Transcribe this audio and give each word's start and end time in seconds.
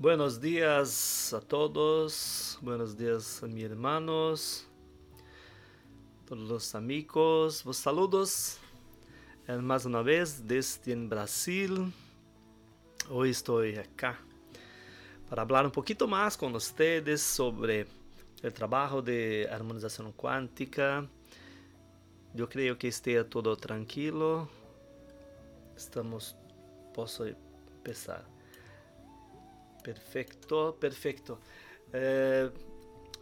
Buenos 0.00 0.40
días 0.40 1.34
a 1.34 1.42
todos, 1.42 2.58
buenos 2.62 2.96
días 2.96 3.42
a 3.42 3.46
mis 3.46 3.64
hermanos, 3.64 4.66
todos 6.24 6.48
los 6.48 6.74
amigos, 6.74 7.62
vos 7.64 7.76
saludos 7.76 8.56
más 9.60 9.84
una 9.84 10.00
vez 10.00 10.48
desde 10.48 10.96
Brasil. 10.96 11.92
Hoy 13.10 13.28
estoy 13.28 13.76
acá 13.76 14.18
para 15.28 15.42
hablar 15.42 15.66
un 15.66 15.72
poquito 15.72 16.08
más 16.08 16.34
con 16.34 16.54
ustedes 16.54 17.20
sobre 17.20 17.86
el 18.42 18.54
trabajo 18.54 19.02
de 19.02 19.50
armonización 19.52 20.12
cuántica. 20.12 21.06
Yo 22.32 22.48
creo 22.48 22.78
que 22.78 22.88
esté 22.88 23.22
todo 23.24 23.54
tranquilo. 23.54 24.48
Estamos, 25.76 26.34
posso 26.94 27.26
empezar. 27.26 28.39
Perfecto, 29.82 30.76
perfecto. 30.78 31.40
Eh, 31.92 32.50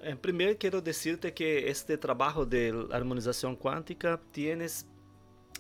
en 0.01 0.19
primer 0.19 0.59
quiero 0.59 0.81
decirte 0.81 1.33
que 1.33 1.69
este 1.69 1.97
trabajo 1.97 2.45
de 2.45 2.87
armonización 2.93 3.57
cuántica 3.57 4.21
tienes 4.31 4.87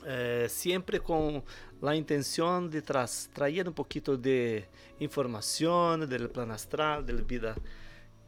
eh, 0.06 0.46
siempre 0.48 1.00
con 1.00 1.42
la 1.80 1.96
intención 1.96 2.70
de 2.70 2.82
tras, 2.82 3.30
traer 3.32 3.66
un 3.68 3.74
poquito 3.74 4.16
de 4.16 4.68
información 5.00 6.08
del 6.08 6.30
plan 6.30 6.50
astral, 6.52 7.04
de 7.04 7.12
la 7.14 7.22
vida 7.22 7.54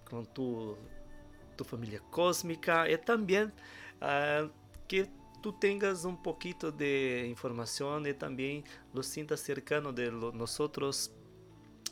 con 0.05 0.27
tu, 0.27 0.77
tu 1.57 1.65
familia 1.65 2.01
cósmica 2.11 2.91
y 2.91 2.99
también 2.99 3.53
uh, 4.01 4.49
que 4.89 5.09
tú 5.41 5.53
tengas 5.53 6.05
un 6.05 6.21
poquito 6.21 6.73
de 6.73 7.27
información 7.29 8.07
y 8.07 8.15
también 8.15 8.65
lo 8.93 9.03
sientas 9.03 9.41
cercano 9.41 9.93
de 9.93 10.11
nosotros 10.11 11.13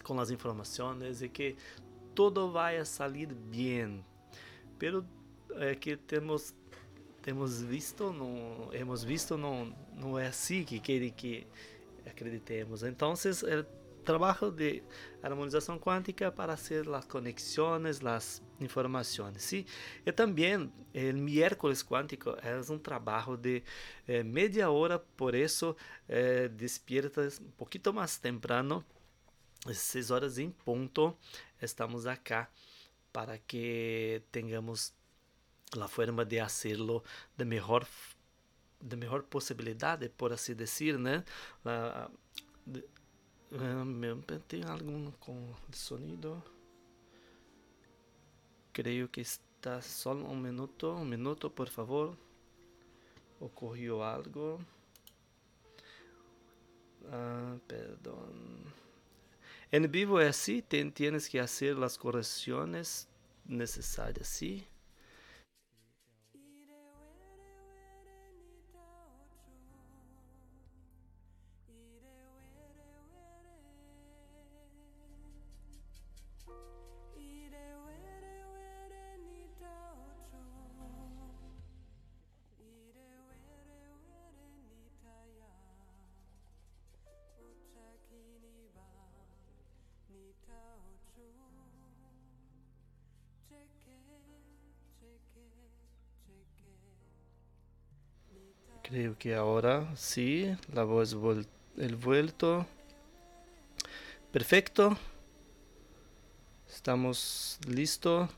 con 0.08 0.16
las 0.16 0.30
informaciones 0.30 1.20
y 1.20 1.28
que 1.28 1.56
todo 2.14 2.50
vaya 2.50 2.82
a 2.82 2.84
salir 2.86 3.34
bien. 3.50 4.02
Pero 4.78 5.04
eh, 5.60 5.76
que 5.78 5.98
tenemos 5.98 6.54
temos 7.22 7.62
visto, 7.62 8.10
não 8.10 8.70
hemos 8.72 9.04
visto, 9.04 9.36
não, 9.36 9.70
não 9.94 10.18
é 10.18 10.28
assim 10.28 10.64
que 10.64 10.80
querem 10.80 11.10
que 11.10 11.46
acreditemos. 12.06 12.82
Então, 12.82 13.12
o 13.12 14.02
trabalho 14.02 14.50
de 14.50 14.82
harmonização 15.22 15.78
quântica 15.78 16.32
para 16.32 16.56
fazer 16.56 16.88
as 16.88 17.04
conexões, 17.04 18.02
as 18.02 18.42
informações. 18.58 19.42
¿sí? 19.42 19.66
E 20.06 20.10
também, 20.10 20.72
o 20.94 21.14
miércoles 21.16 21.82
quântico 21.82 22.34
é 22.42 22.58
um 22.72 22.78
trabalho 22.78 23.36
de 23.36 23.62
eh, 24.06 24.22
meia 24.22 24.70
hora, 24.70 24.98
por 24.98 25.34
isso 25.34 25.76
eh, 26.08 26.48
despiertas 26.48 27.40
um 27.40 27.50
pouquinho 27.58 27.92
mais 27.92 28.16
temprano, 28.16 28.82
6 29.74 30.10
horas 30.10 30.38
em 30.38 30.50
ponto, 30.50 31.16
estamos 31.60 32.06
acá 32.06 32.50
para 33.12 33.38
que 33.38 34.22
tenhamos 34.30 34.92
la 35.74 35.88
forma 35.88 36.24
de 36.24 36.40
hacerlo 36.40 37.02
de 37.36 37.44
mejor 37.44 37.86
de 38.80 38.96
mejor 38.96 39.24
posibilidad 39.24 39.98
por 40.10 40.32
así 40.32 40.54
decir 40.54 40.98
né? 40.98 41.24
De, 42.64 42.84
um, 43.50 44.22
tem 44.46 44.62
algum 44.64 45.10
com 45.12 45.52
sonido? 45.72 46.42
Creio 48.72 49.08
que 49.08 49.20
está 49.20 49.82
só 49.82 50.12
um 50.12 50.36
minuto 50.36 50.90
um 50.90 51.04
minuto 51.04 51.50
por 51.50 51.68
favor. 51.68 52.16
Ocorreu 53.40 54.02
algo? 54.02 54.60
Ah, 57.10 57.56
perdão 57.66 58.68
en 59.70 59.86
vivo 59.88 60.18
é 60.20 60.28
assim 60.28 60.62
tienes 60.90 61.28
que 61.28 61.38
hacer 61.38 61.76
las 61.76 61.96
correcciones 61.98 63.08
necesarias 63.44 64.28
¿sí? 64.28 64.66
Creo 99.18 99.34
que 99.34 99.34
ahora 99.34 99.96
sí, 99.96 100.54
la 100.72 100.84
voz 100.84 101.16
el 101.76 101.96
vuelto. 101.96 102.66
Perfecto. 104.30 104.96
Estamos 106.68 107.58
listos. 107.66 108.30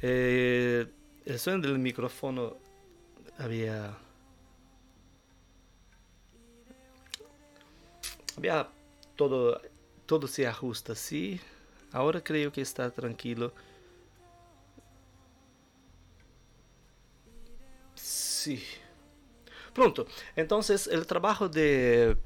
Eh, 0.00 0.86
el 1.26 1.38
sonido 1.38 1.70
del 1.70 1.78
micrófono 1.78 2.56
había 3.38 3.94
había 8.38 8.68
todo 9.16 9.60
todo 10.06 10.28
se 10.28 10.46
ajusta 10.46 10.92
así. 10.94 11.40
Ahora 11.92 12.22
creo 12.22 12.52
que 12.52 12.62
está 12.62 12.90
tranquilo. 12.90 13.52
Sí. 17.94 18.62
Pronto. 19.76 20.06
Entonces, 20.34 20.86
el 20.86 21.06
trabajo 21.06 21.50
de 21.50 22.16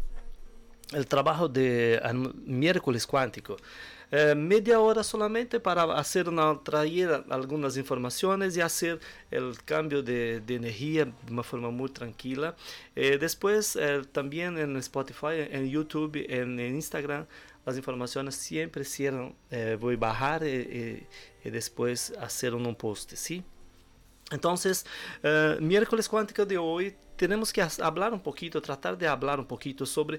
el 0.93 1.07
trabajo 1.07 1.49
de 1.49 2.01
miércoles 2.47 3.07
cuántico. 3.07 3.57
Eh, 4.13 4.35
media 4.37 4.81
hora 4.81 5.03
solamente 5.05 5.59
para 5.59 5.83
hacer 5.95 6.29
una, 6.29 6.59
traer 6.63 7.25
algunas 7.29 7.77
informaciones 7.77 8.57
y 8.57 8.61
hacer 8.61 9.01
el 9.31 9.63
cambio 9.65 10.03
de, 10.03 10.41
de 10.41 10.55
energía 10.57 11.05
de 11.05 11.33
una 11.33 11.43
forma 11.43 11.71
muy 11.71 11.91
tranquila. 11.91 12.55
Eh, 12.95 13.19
después 13.19 13.77
eh, 13.77 14.03
también 14.13 14.57
en 14.59 14.77
Spotify, 14.77 15.47
en 15.51 15.69
YouTube, 15.69 16.25
en, 16.29 16.59
en, 16.59 16.75
Instagram, 16.77 17.27
las 17.67 17.77
informaciones 17.77 18.37
siempre 18.37 18.85
cierran. 18.85 19.35
voy 19.81 19.95
a 19.95 19.99
bajar 19.99 20.45
y, 20.45 21.07
y, 21.45 21.51
después 21.51 22.13
hacer 22.21 22.55
un 22.55 22.75
post, 22.77 23.15
¿sí? 23.15 23.45
Entonces, 24.31 24.87
miércoles 25.61 26.09
cuántico 26.09 26.47
de 26.47 26.57
hoy 26.57 26.97
tenemos 27.21 27.53
que 27.53 27.61
hablar 27.83 28.15
un 28.15 28.21
poquito, 28.21 28.63
tratar 28.63 28.97
de 28.97 29.07
hablar 29.07 29.39
un 29.39 29.45
poquito 29.47 29.85
sobre 29.85 30.19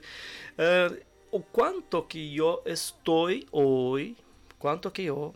uh, 0.60 0.94
o 1.32 1.42
cuánto 1.42 2.08
que 2.08 2.30
yo 2.30 2.62
estoy 2.64 3.48
hoy, 3.50 4.16
cuánto 4.60 4.94
que 4.94 5.06
yo, 5.06 5.34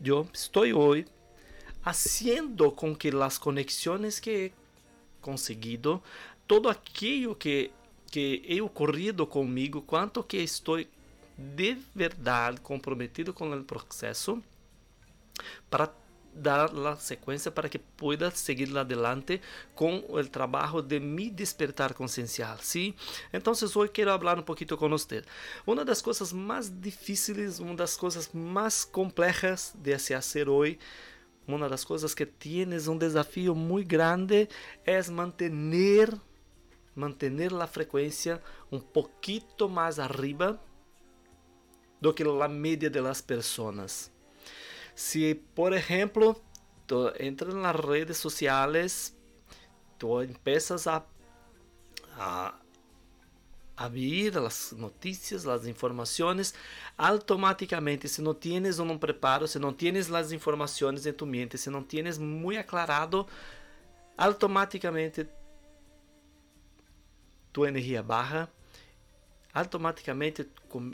yo 0.00 0.26
estoy 0.32 0.72
hoy 0.72 1.04
haciendo 1.82 2.74
con 2.74 2.96
que 2.96 3.12
las 3.12 3.38
conexiones 3.38 4.18
que 4.18 4.46
he 4.46 4.52
conseguido, 5.20 6.02
todo 6.46 6.70
aquello 6.70 7.36
que, 7.36 7.70
que 8.10 8.42
he 8.46 8.62
ocurrido 8.62 9.28
conmigo, 9.28 9.84
cuánto 9.84 10.26
que 10.26 10.42
estoy 10.42 10.88
de 11.36 11.76
verdade 11.94 12.58
comprometido 12.62 13.34
com 13.34 13.52
o 13.52 13.64
processo 13.64 14.40
para 15.68 15.92
dar 16.34 16.72
la 16.72 16.96
secuencia 16.96 17.54
para 17.54 17.68
que 17.68 17.78
pueda 17.78 18.30
seguir 18.30 18.76
adelante 18.76 19.40
con 19.74 20.04
el 20.18 20.30
trabajo 20.30 20.82
de 20.82 21.00
mi 21.00 21.30
despertar 21.30 21.94
conciencial, 21.94 22.58
¿sí? 22.60 22.94
Entonces 23.32 23.76
hoy 23.76 23.88
quiero 23.88 24.12
hablar 24.12 24.38
un 24.38 24.44
poquito 24.44 24.76
con 24.76 24.92
usted. 24.92 25.24
Una 25.64 25.84
de 25.84 25.90
las 25.90 26.02
cosas 26.02 26.32
más 26.32 26.80
difíciles, 26.80 27.60
una 27.60 27.72
de 27.72 27.78
las 27.78 27.96
cosas 27.96 28.34
más 28.34 28.86
complejas 28.86 29.74
de 29.82 29.98
se 29.98 30.14
hacer 30.14 30.48
hoy, 30.48 30.78
una 31.46 31.64
de 31.64 31.70
las 31.70 31.84
cosas 31.84 32.14
que 32.14 32.26
tienes 32.26 32.86
un 32.86 32.98
desafío 32.98 33.54
muy 33.54 33.84
grande 33.84 34.48
es 34.84 35.10
mantener 35.10 36.18
mantener 36.94 37.52
la 37.52 37.66
frecuencia 37.66 38.40
un 38.70 38.80
poquito 38.80 39.68
más 39.68 39.98
arriba 39.98 40.60
do 42.00 42.14
que 42.14 42.24
la 42.24 42.48
media 42.48 42.90
de 42.90 43.00
las 43.00 43.22
personas. 44.94 45.00
Se, 45.00 45.34
por 45.54 45.72
exemplo, 45.72 46.40
tu 46.86 47.12
entra 47.18 47.52
nas 47.52 47.76
redes 47.76 48.18
sociais, 48.18 49.16
tu 49.98 50.22
empiezas 50.22 50.86
a, 50.86 51.04
a, 52.16 52.54
a 53.76 53.88
ver 53.88 54.38
as 54.38 54.72
notícias, 54.72 55.46
as 55.46 55.66
informações, 55.66 56.54
automaticamente, 56.96 58.08
se 58.08 58.22
não 58.22 58.34
tienes 58.34 58.78
um 58.78 58.98
preparo, 58.98 59.48
se 59.48 59.58
não 59.58 59.72
tienes 59.72 60.10
as 60.12 60.32
informações 60.32 61.06
em 61.06 61.12
tu 61.12 61.26
mente, 61.26 61.58
se 61.58 61.70
não 61.70 61.82
tienes 61.82 62.18
muito 62.18 62.60
aclarado, 62.60 63.26
automaticamente 64.16 65.26
tu 67.52 67.64
energia 67.64 68.02
barra, 68.02 68.48
automaticamente 69.52 70.48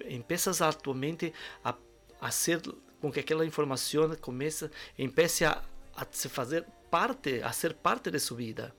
empiezas 0.08 0.60
a 0.60 0.70
tu 0.72 0.94
mente 0.94 1.32
a 1.64 1.74
hacer 2.20 2.60
com 3.00 3.10
que 3.10 3.20
aquela 3.20 3.44
informação 3.44 4.14
comece, 4.16 4.70
empiece 4.98 5.44
a, 5.44 5.62
a 5.96 6.06
se 6.10 6.28
fazer 6.28 6.66
parte, 6.90 7.42
a 7.42 7.52
ser 7.52 7.74
parte 7.74 8.10
de 8.10 8.18
sua 8.18 8.36
vida. 8.36 8.74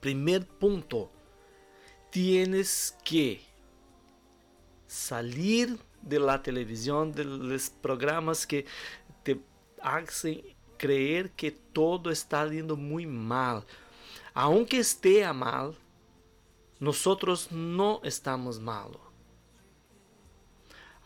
Primeiro 0.00 0.46
ponto, 0.46 1.10
tienes 2.10 2.96
que 3.04 3.40
salir 4.86 5.78
de 6.00 6.18
la 6.18 6.42
televisión, 6.42 7.12
de 7.12 7.24
programas 7.82 8.46
que 8.46 8.64
te 9.22 9.40
hacen 9.82 10.42
creer 10.78 11.30
que 11.30 11.50
todo 11.50 12.10
está 12.10 12.46
yendo 12.46 12.76
muy 12.76 13.06
mal. 13.06 13.64
Aunque 14.32 14.78
esté 14.78 15.30
mal, 15.32 15.76
nosotros 16.78 17.50
no 17.50 18.00
estamos 18.04 18.58
mal. 18.60 19.07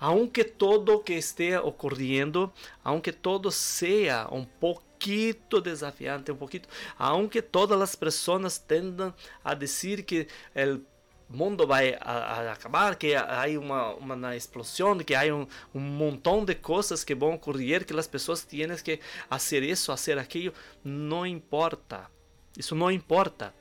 Aunque 0.05 0.43
todo 0.43 1.05
que 1.05 1.17
esté 1.17 1.57
ocurriendo, 1.57 2.53
aunque 2.83 3.13
todo 3.13 3.53
sea 3.53 4.27
un 4.33 4.45
poquito 4.47 5.61
desafiante, 5.61 6.33
un 6.33 6.39
poquito, 6.39 6.69
aunque 6.99 7.41
todas 7.41 7.79
las 7.79 7.97
personas 7.97 8.67
tendan 8.67 9.15
a 9.45 9.55
decir 9.55 10.05
que 10.05 10.27
el 10.55 10.85
mundo 11.29 11.69
vai 11.69 11.97
a, 12.01 12.15
a 12.15 12.53
acabar, 12.53 12.99
que 12.99 13.15
há 13.15 13.45
uma, 13.57 13.95
uma 13.95 14.35
explosão, 14.35 14.99
que 14.99 15.15
há 15.15 15.33
um, 15.33 15.47
um 15.73 15.79
montão 15.79 16.45
de 16.45 16.57
coisas 16.57 17.05
que 17.05 17.15
vão 17.15 17.35
ocorrer, 17.35 17.87
que 17.87 17.97
as 17.97 18.09
pessoas 18.09 18.43
têm 18.43 18.75
que 18.79 18.99
fazer 19.31 19.63
isso, 19.63 19.93
fazer 19.93 20.19
aquilo, 20.19 20.53
não 20.83 21.25
importa. 21.25 22.11
Isso 22.59 22.75
não 22.75 22.91
importa. 22.91 23.55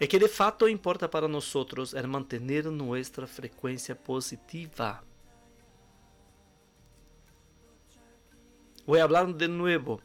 É 0.00 0.06
que 0.06 0.18
de 0.18 0.28
fato 0.28 0.68
importa 0.68 1.08
para 1.08 1.26
nós 1.26 1.52
é 1.94 2.06
manter 2.06 2.40
nossa 2.40 3.26
frequência 3.26 3.96
positiva. 3.96 5.02
Vou 8.86 8.96
falar 8.96 9.32
de 9.32 9.48
novo. 9.48 10.00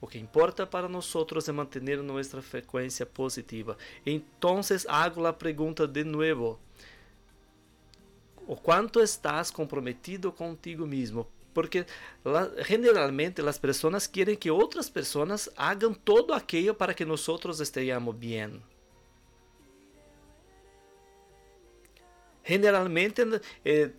O 0.00 0.06
que 0.06 0.18
importa 0.18 0.64
para 0.66 0.88
nós 0.88 1.12
é 1.48 1.52
manter 1.52 1.82
nossa 2.02 2.40
frequência 2.40 3.04
positiva. 3.04 3.76
Então, 4.06 4.60
hago 4.88 5.26
a 5.26 5.32
pergunta 5.32 5.86
de 5.88 6.04
novo. 6.04 6.58
O 8.46 8.56
quanto 8.56 9.00
estás 9.00 9.50
comprometido 9.50 10.32
contigo 10.32 10.86
mesmo? 10.86 11.26
Porque 11.52 11.84
generalmente 12.66 13.40
as 13.42 13.58
pessoas 13.58 14.06
querem 14.06 14.36
que 14.36 14.50
outras 14.50 14.88
pessoas 14.88 15.50
hagam 15.56 15.92
todo 15.92 16.32
aquilo 16.32 16.74
para 16.74 16.94
que 16.94 17.04
nós 17.04 17.26
estejamos 17.60 18.14
bem. 18.14 18.71
Generalmente 22.44 23.40
eh, 23.64 23.92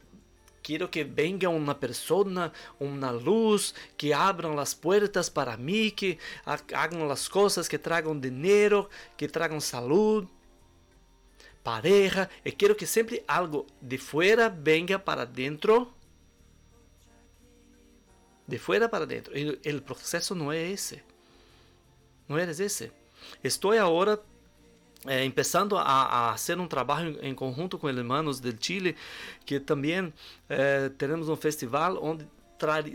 que 0.64 1.04
venga 1.04 1.50
una 1.50 1.78
persona, 1.78 2.52
una 2.80 3.12
luz, 3.12 3.76
que 3.98 4.14
abran 4.14 4.56
las 4.56 4.74
puertas 4.74 5.30
para 5.30 5.58
mí, 5.58 5.92
que 5.92 6.18
hagan 6.46 7.08
las 7.08 7.28
cosas 7.28 7.68
que 7.68 7.78
traigan 7.78 8.22
dinero, 8.22 8.90
que 9.18 9.28
traigan 9.28 9.62
salud, 9.62 10.26
pareja. 11.62 12.30
Y 12.46 12.54
quiero 12.54 12.78
que 12.78 12.86
siempre 12.86 13.24
algo 13.28 13.68
de 13.82 13.98
fuera 13.98 14.50
venga 14.50 15.04
para 15.04 15.26
dentro. 15.26 15.94
De 18.48 18.58
fuera 18.58 18.90
para 18.90 19.06
dentro. 19.06 19.34
El, 19.34 19.60
el 19.64 19.84
proceso 19.84 20.34
no 20.34 20.54
es 20.54 20.92
ese. 20.92 21.04
No 22.28 22.40
es 22.40 22.60
ese. 22.60 22.92
Estoy 23.42 23.78
ahora 23.78 24.20
é, 25.06 25.30
começando 25.30 25.78
a, 25.78 26.30
a 26.30 26.32
fazer 26.32 26.60
um 26.60 26.68
trabalho 26.68 27.18
em 27.22 27.34
conjunto 27.34 27.78
com 27.78 27.90
irmãos 27.90 28.40
do 28.40 28.54
Chile, 28.60 28.96
que 29.46 29.60
também 29.60 30.14
é, 30.50 30.90
teremos 30.90 31.30
um 31.30 31.36
festival 31.36 32.04
onde 32.04 32.26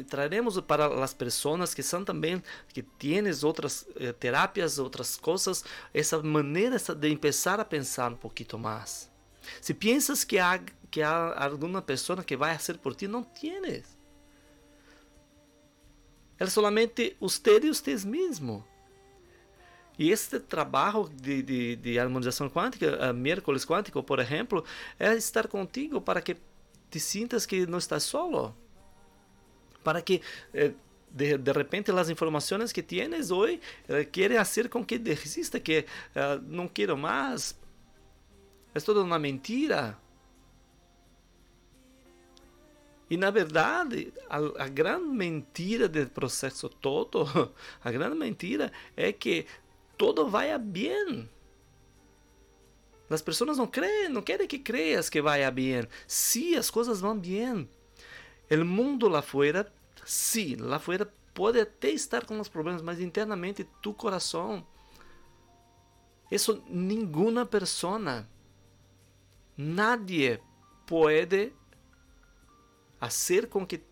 traremos 0.08 0.58
para 0.60 1.04
as 1.04 1.12
pessoas 1.12 1.74
que 1.74 1.82
são 1.82 2.04
também 2.04 2.42
que 2.68 2.82
têm 2.82 3.24
outras 3.44 3.86
eh, 3.96 4.12
terapias, 4.12 4.78
outras 4.78 5.16
coisas, 5.16 5.62
essa 5.92 6.22
maneira 6.22 6.78
de 6.78 7.16
começar 7.16 7.60
a 7.60 7.64
pensar 7.64 8.12
um 8.12 8.16
pouquinho 8.16 8.58
mais. 8.58 9.10
Se 9.60 9.74
pensas 9.74 10.24
que 10.24 10.38
há 10.38 10.58
que 10.90 11.02
há 11.02 11.44
alguma 11.44 11.82
pessoa 11.82 12.24
que 12.24 12.34
vai 12.34 12.56
fazer 12.56 12.78
por 12.78 12.94
ti, 12.94 13.06
não 13.06 13.22
tienes. 13.22 13.84
É 16.38 16.46
somente 16.46 17.16
você 17.20 17.58
e 17.58 17.68
você 17.68 18.06
mesmo. 18.06 18.64
E 19.98 20.10
este 20.10 20.38
trabalho 20.38 21.08
de, 21.08 21.42
de, 21.42 21.76
de 21.76 21.98
harmonização 21.98 22.48
quântica, 22.48 23.10
uh, 23.10 23.12
miércoles 23.12 23.64
quântico, 23.64 24.02
por 24.02 24.20
exemplo, 24.20 24.64
é 24.98 25.14
estar 25.14 25.48
contigo 25.48 26.00
para 26.00 26.22
que 26.22 26.36
te 26.88 27.00
sintas 27.00 27.44
que 27.44 27.66
não 27.66 27.78
estás 27.78 28.04
solo. 28.04 28.54
Para 29.82 30.00
que 30.00 30.22
eh, 30.54 30.72
de, 31.10 31.36
de 31.38 31.52
repente 31.52 31.90
as 31.90 32.08
informações 32.10 32.72
que 32.72 32.82
tienes 32.82 33.30
hoje 33.30 33.60
eh, 33.88 34.04
querem 34.04 34.36
fazer 34.38 34.68
com 34.68 34.84
que 34.84 34.98
desista, 34.98 35.58
que 35.58 35.80
uh, 35.80 36.40
não 36.46 36.68
quero 36.68 36.96
mais. 36.96 37.58
É 38.74 38.80
toda 38.80 39.02
uma 39.02 39.18
mentira. 39.18 39.98
E 43.10 43.16
na 43.16 43.30
verdade, 43.30 44.12
a, 44.28 44.64
a, 44.64 44.68
grande 44.68 45.06
mentira 45.06 45.88
do 45.88 46.06
processo 46.10 46.68
todo, 46.68 47.26
a 47.82 47.90
grande 47.90 48.16
mentira 48.16 48.70
é 48.94 49.12
que 49.12 49.46
todo 49.98 50.30
vaya 50.30 50.56
bien. 50.56 51.28
Las 53.10 53.22
personas 53.22 53.58
no 53.58 53.70
creen, 53.70 54.12
no 54.12 54.24
quieren 54.24 54.48
que 54.48 54.62
creas 54.62 55.10
que 55.10 55.20
vaya 55.20 55.50
bien. 55.50 55.88
Sí, 56.06 56.54
as 56.54 56.70
coisas 56.70 57.00
vão 57.00 57.18
bem. 57.18 57.68
El 58.48 58.64
mundo 58.64 59.08
lá 59.08 59.20
fora, 59.20 59.70
sí, 60.04 60.56
lá 60.56 60.78
fora 60.78 61.12
pode 61.34 61.60
até 61.60 61.90
estar 61.90 62.24
com 62.24 62.40
os 62.40 62.48
problemas, 62.48 62.82
mas 62.82 63.00
internamente 63.00 63.64
tu 63.82 63.94
coração, 63.94 64.66
isso 66.30 66.62
nenhuma 66.68 67.46
persona, 67.46 68.28
nadie 69.56 70.40
pode 70.86 71.52
fazer 72.98 73.48
com 73.48 73.66
que 73.66 73.82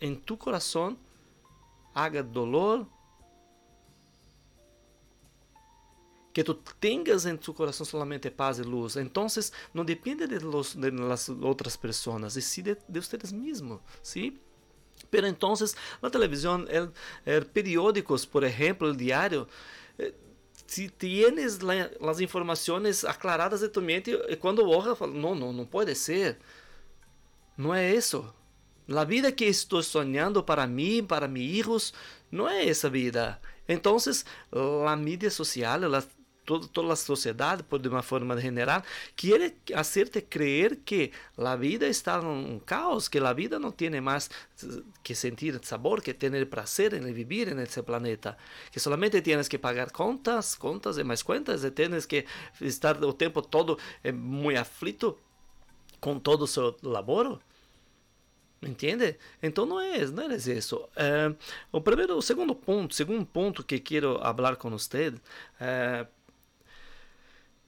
em 0.00 0.14
tu 0.14 0.36
coração 0.36 0.96
haga 1.94 2.22
dolor, 2.22 2.86
que 6.32 6.44
tu 6.44 6.54
tengas 6.78 7.26
en 7.26 7.38
tu 7.38 7.54
corazón 7.54 7.86
solamente 7.86 8.30
paz 8.30 8.58
y 8.58 8.64
luz. 8.64 8.96
Entonces, 8.96 9.52
no 9.74 9.84
depende 9.84 10.26
de, 10.26 10.40
los, 10.40 10.80
de 10.80 10.92
las 10.92 11.28
otras 11.28 11.76
personas, 11.76 12.36
y 12.36 12.42
sí 12.42 12.62
de, 12.62 12.76
de 12.86 13.36
mismos, 13.36 13.80
¿sí? 14.02 14.38
Pero 15.08 15.26
entonces, 15.26 15.76
la 16.00 16.10
televisión, 16.10 16.68
el, 16.70 16.92
el 17.24 17.46
periódicos, 17.46 18.26
por 18.26 18.44
ejemplo, 18.44 18.88
el 18.88 18.96
diario, 18.96 19.48
eh, 19.98 20.14
si 20.66 20.88
tienes 20.88 21.62
la, 21.62 21.90
las 22.00 22.20
informaciones 22.20 23.04
aclaradas 23.04 23.60
de 23.60 23.68
tu 23.68 23.82
mente, 23.82 24.16
cuando 24.38 24.64
borra, 24.64 24.94
no, 25.06 25.34
no, 25.34 25.52
no 25.52 25.66
puede 25.68 25.94
ser. 25.96 26.38
No 27.56 27.74
es 27.74 27.96
eso. 27.96 28.32
La 28.86 29.04
vida 29.04 29.32
que 29.32 29.46
estou 29.48 29.82
sonhando 29.82 30.44
para 30.44 30.66
mim, 30.66 31.04
para 31.06 31.28
meus 31.28 31.44
hijos, 31.44 31.94
não 32.30 32.48
é 32.48 32.66
essa 32.66 32.88
vida. 32.88 33.40
Então, 33.68 33.96
a 34.86 34.96
mídia 34.96 35.30
social, 35.30 35.80
toda, 36.50 36.66
toda 36.66 36.92
a 36.92 36.96
sociedade, 36.96 37.62
por 37.62 37.78
de 37.78 37.88
uma 37.88 38.02
forma 38.02 38.36
general, 38.40 38.82
quer 39.14 39.54
hacerte 39.72 40.20
creer 40.20 40.80
que 40.84 41.12
a 41.38 41.54
vida 41.54 41.86
está 41.86 42.20
um 42.20 42.58
caos, 42.58 43.06
que 43.06 43.18
a 43.18 43.32
vida 43.32 43.56
não 43.60 43.70
tem 43.70 44.00
mais 44.00 44.28
que 45.04 45.14
sentir 45.14 45.60
sabor, 45.62 46.02
que 46.02 46.12
ter 46.12 46.44
prazer 46.46 46.94
em 46.94 47.12
viver 47.12 47.54
nesse 47.54 47.80
planeta, 47.82 48.36
que 48.72 48.80
solamente 48.80 49.22
tienes 49.22 49.46
que 49.46 49.58
pagar 49.58 49.92
contas, 49.92 50.56
contas 50.56 50.98
e 50.98 51.04
mais 51.04 51.22
contas, 51.22 51.62
e 51.62 51.70
tienes 51.70 52.04
que 52.04 52.26
estar 52.60 53.02
o 53.04 53.12
tempo 53.12 53.40
todo 53.42 53.78
eh, 54.02 54.10
muito 54.10 54.58
aflito 54.58 55.16
com 56.00 56.18
todo 56.18 56.42
o 56.42 56.48
seu 56.48 56.76
laboro. 56.82 57.40
Entende? 58.62 59.16
Então 59.42 59.64
não 59.64 59.80
é, 59.80 60.04
não 60.06 60.30
é 60.30 60.36
isso. 60.36 60.86
É, 60.94 61.34
o 61.72 61.80
primeiro, 61.80 62.16
o 62.16 62.22
segundo 62.22 62.54
ponto, 62.54 62.94
segundo 62.94 63.24
ponto 63.24 63.64
que 63.64 63.78
quero 63.78 64.18
falar 64.18 64.56
com 64.56 64.68
você, 64.70 65.14
é, 65.58 66.06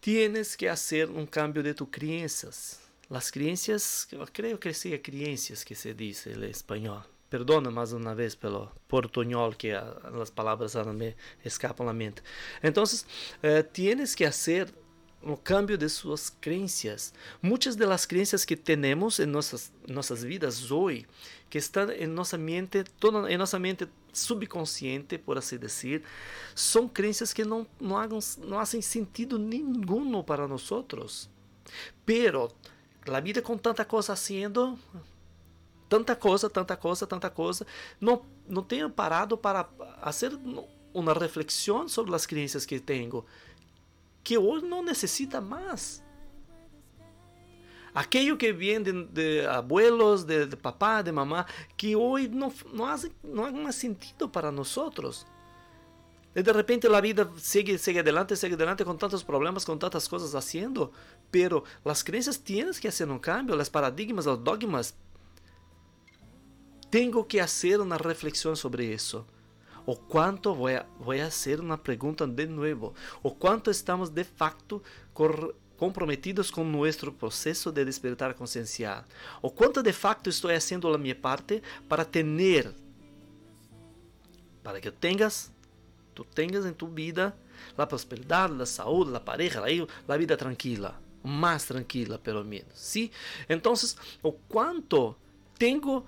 tienes 0.03 0.57
que 0.57 0.69
hacer 0.69 1.09
un 1.09 1.27
cambio 1.27 1.63
de 1.63 1.75
tus 1.75 1.89
creencias. 1.89 2.81
Las 3.09 3.31
creencias, 3.31 4.09
creo 4.33 4.59
que 4.59 4.75
sea 4.75 5.01
creencias 5.01 5.65
que 5.65 5.77
se 5.77 5.95
dice 5.95 6.33
en 6.33 6.43
español. 6.43 7.05
Perdona 7.29 7.71
más 7.71 7.93
una 7.93 8.13
vez 8.13 8.35
pelo 8.35 8.73
portuñol 8.89 9.57
que 9.57 9.73
las 9.73 10.31
palabras 10.33 10.75
me 10.87 11.15
escapan 11.45 11.87
la 11.87 11.93
mente. 11.93 12.21
Entonces, 12.61 13.07
eh, 13.43 13.63
tienes 13.63 14.17
que 14.17 14.27
hacer 14.27 14.75
um 15.23 15.37
cambio 15.37 15.79
de 15.79 15.89
suas 15.89 16.29
crenças. 16.29 17.15
Muitas 17.41 17.77
das 17.77 18.05
crenças 18.05 18.45
que 18.45 18.57
temos 18.57 19.21
em 19.21 19.27
nossas 19.27 19.73
nossas 19.87 20.25
vidas 20.25 20.71
hoje, 20.71 21.07
que 21.53 21.59
estão 21.59 21.91
em 21.91 22.07
nossa 22.07 22.39
mente, 22.39 22.83
toda 22.99 23.31
em 23.31 23.37
nossa 23.37 23.59
mente 23.59 23.87
subconsciente, 24.11 25.19
por 25.19 25.37
assim 25.37 25.59
dizer, 25.59 26.03
são 26.55 26.89
crenças 26.89 27.35
que 27.35 27.45
não 27.45 27.67
não 27.79 27.95
hagam, 27.95 28.19
não 28.39 28.57
fazem 28.57 28.81
sentido 28.81 29.39
nenhum 29.39 30.23
para 30.23 30.49
nós 30.49 30.73
outros. 30.73 31.29
Pero 32.07 32.51
a 33.07 33.21
vida 33.21 33.43
com 33.43 33.59
tanta 33.59 33.85
coisa 33.85 34.17
sendo, 34.17 34.79
tanta 35.91 36.17
coisa, 36.17 36.49
tanta 36.49 36.75
coisa, 36.75 37.07
tanta 37.07 37.29
coisa. 37.29 37.67
Não, 38.01 38.25
não 38.49 38.63
tenho 38.63 38.89
parado 38.89 39.37
para 39.37 39.69
fazer 40.03 40.33
uma 40.95 41.13
reflexão 41.13 41.87
sobre 41.87 42.15
as 42.15 42.25
crenças 42.25 42.65
que 42.65 42.81
tenho, 42.81 43.27
que 44.25 44.39
hoje 44.39 44.65
não 44.65 44.83
necessita 44.83 45.39
mais. 45.39 46.02
Aquello 47.95 48.37
que 48.37 48.53
vem 48.53 48.83
de, 48.83 49.05
de 49.05 49.47
abuelos, 49.47 50.25
de, 50.25 50.47
de, 50.47 50.57
papá, 50.57 51.03
de 51.03 51.13
mamá, 51.13 51.45
que 51.77 51.95
hoje 51.95 52.29
não, 52.29 52.53
não, 52.73 52.87
hace, 52.87 53.13
não 53.23 53.45
há 53.45 53.53
mais 53.53 53.75
sentido 53.75 54.29
para 54.29 54.51
nós. 54.51 54.75
E 56.35 56.43
de 56.43 56.51
repente 56.51 56.87
a 56.87 57.01
vida 57.01 57.31
sigue, 57.37 57.77
sigue 57.77 57.99
adelante, 57.99 58.35
sigue 58.35 58.55
adelante 58.55 58.85
com 58.85 58.97
tantos 58.97 59.23
problemas, 59.23 59.67
com 59.67 59.77
tantas 59.77 60.09
coisas 60.09 60.35
haciendo, 60.35 60.91
pero 61.31 61.63
as 61.85 62.03
crenças 62.03 62.39
tienes 62.39 62.79
que 62.79 62.91
fazer 62.91 63.11
um 63.11 63.19
cambio, 63.19 63.61
os 63.61 63.69
paradigmas, 63.69 64.27
os 64.27 64.39
dogmas. 64.39 64.95
Tenho 66.91 67.23
que 67.25 67.39
fazer 67.39 67.79
uma 67.81 67.97
reflexão 67.97 68.57
sobre 68.57 68.87
isso. 68.87 69.27
O 69.85 69.97
quanto 69.97 70.55
vou 70.55 70.69
a, 70.69 70.87
vou 70.99 71.13
a 71.13 71.25
fazer 71.25 71.61
uma 71.61 71.77
pergunta 71.77 72.27
de 72.27 72.47
novo. 72.47 72.95
O 73.23 73.33
quanto 73.33 73.71
estamos 73.71 74.09
de 74.09 74.25
facto 74.25 74.83
comprometidos 75.83 76.49
com 76.49 76.63
nosso 76.63 77.11
processo 77.11 77.73
de 77.73 77.85
despertar 77.85 78.35
consciencial. 78.35 79.05
O 79.43 79.51
quanto 79.51 79.83
de 79.83 79.93
facto 79.93 80.31
estou 80.31 80.49
fazendo 80.49 80.87
a 80.87 80.97
minha 80.97 81.17
parte 81.17 81.61
para 81.89 82.05
ter, 82.05 82.73
para 84.63 84.81
que 84.81 84.93
tenhas 84.93 85.51
tú 86.15 86.25
tengas 86.25 86.65
en 86.67 86.75
tu 86.75 86.87
vida 86.87 87.35
la 87.77 87.89
prosperidad, 87.89 88.49
la 88.51 88.65
salud, 88.65 89.09
la 89.09 89.25
pareja, 89.25 89.61
la 90.07 90.17
vida 90.17 90.37
tranquila, 90.37 91.01
más 91.25 91.67
tranquila 91.67 92.17
pelo 92.17 92.45
menos, 92.45 92.75
¿sí? 92.75 93.11
Entonces, 93.49 93.99
o 94.23 94.37
cuánto 94.37 95.19
tengo 95.59 96.07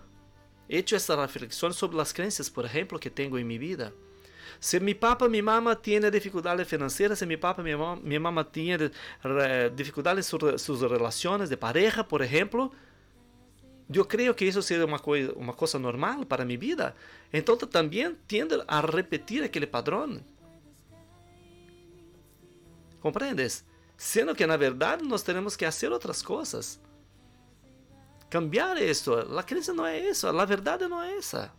hecho 0.68 0.94
esta 0.94 1.16
reflexión 1.16 1.74
sobre 1.74 1.96
las 1.96 2.14
creencias, 2.14 2.48
por 2.48 2.64
ejemplo, 2.64 3.00
que 3.00 3.10
tengo 3.10 3.38
en 3.38 3.48
mi 3.48 3.58
vida. 3.58 3.92
Si 4.60 4.80
mi 4.80 4.94
papá, 4.94 5.28
mi 5.28 5.42
mamá 5.42 5.80
tiene 5.80 6.10
dificultades 6.10 6.66
financieras, 6.66 7.18
si 7.18 7.26
mi 7.26 7.36
papá, 7.36 7.62
mi 7.62 7.74
mamá, 7.74 8.00
mi 8.02 8.18
mamá 8.18 8.50
tiene 8.50 8.90
dificultades 9.74 10.32
en 10.32 10.58
sus 10.58 10.80
relaciones 10.80 11.48
de 11.50 11.56
pareja, 11.56 12.06
por 12.06 12.22
ejemplo, 12.22 12.72
eu 13.92 14.04
creio 14.06 14.34
que 14.34 14.46
isso 14.46 14.62
seria 14.62 14.84
uma 14.84 14.98
coisa, 14.98 15.32
uma 15.34 15.52
coisa 15.52 15.78
normal 15.78 16.24
para 16.24 16.44
minha 16.44 16.58
vida. 16.58 16.94
Então 17.32 17.56
também 17.56 18.16
tendo 18.26 18.64
a 18.66 18.80
repetir 18.80 19.42
aquele 19.42 19.66
padrão. 19.66 20.20
Compreendes? 23.00 23.64
Sendo 23.96 24.34
que 24.34 24.46
na 24.46 24.56
verdade 24.56 25.04
nós 25.04 25.22
temos 25.22 25.54
que 25.54 25.66
fazer 25.66 25.92
outras 25.92 26.22
coisas. 26.22 26.80
Cambiar 28.30 28.80
isso. 28.80 29.12
A 29.12 29.42
crença 29.42 29.74
não 29.74 29.84
é 29.84 30.00
isso. 30.00 30.26
A 30.26 30.44
verdade 30.44 30.88
não 30.88 31.02
é 31.02 31.18
essa. 31.18 31.52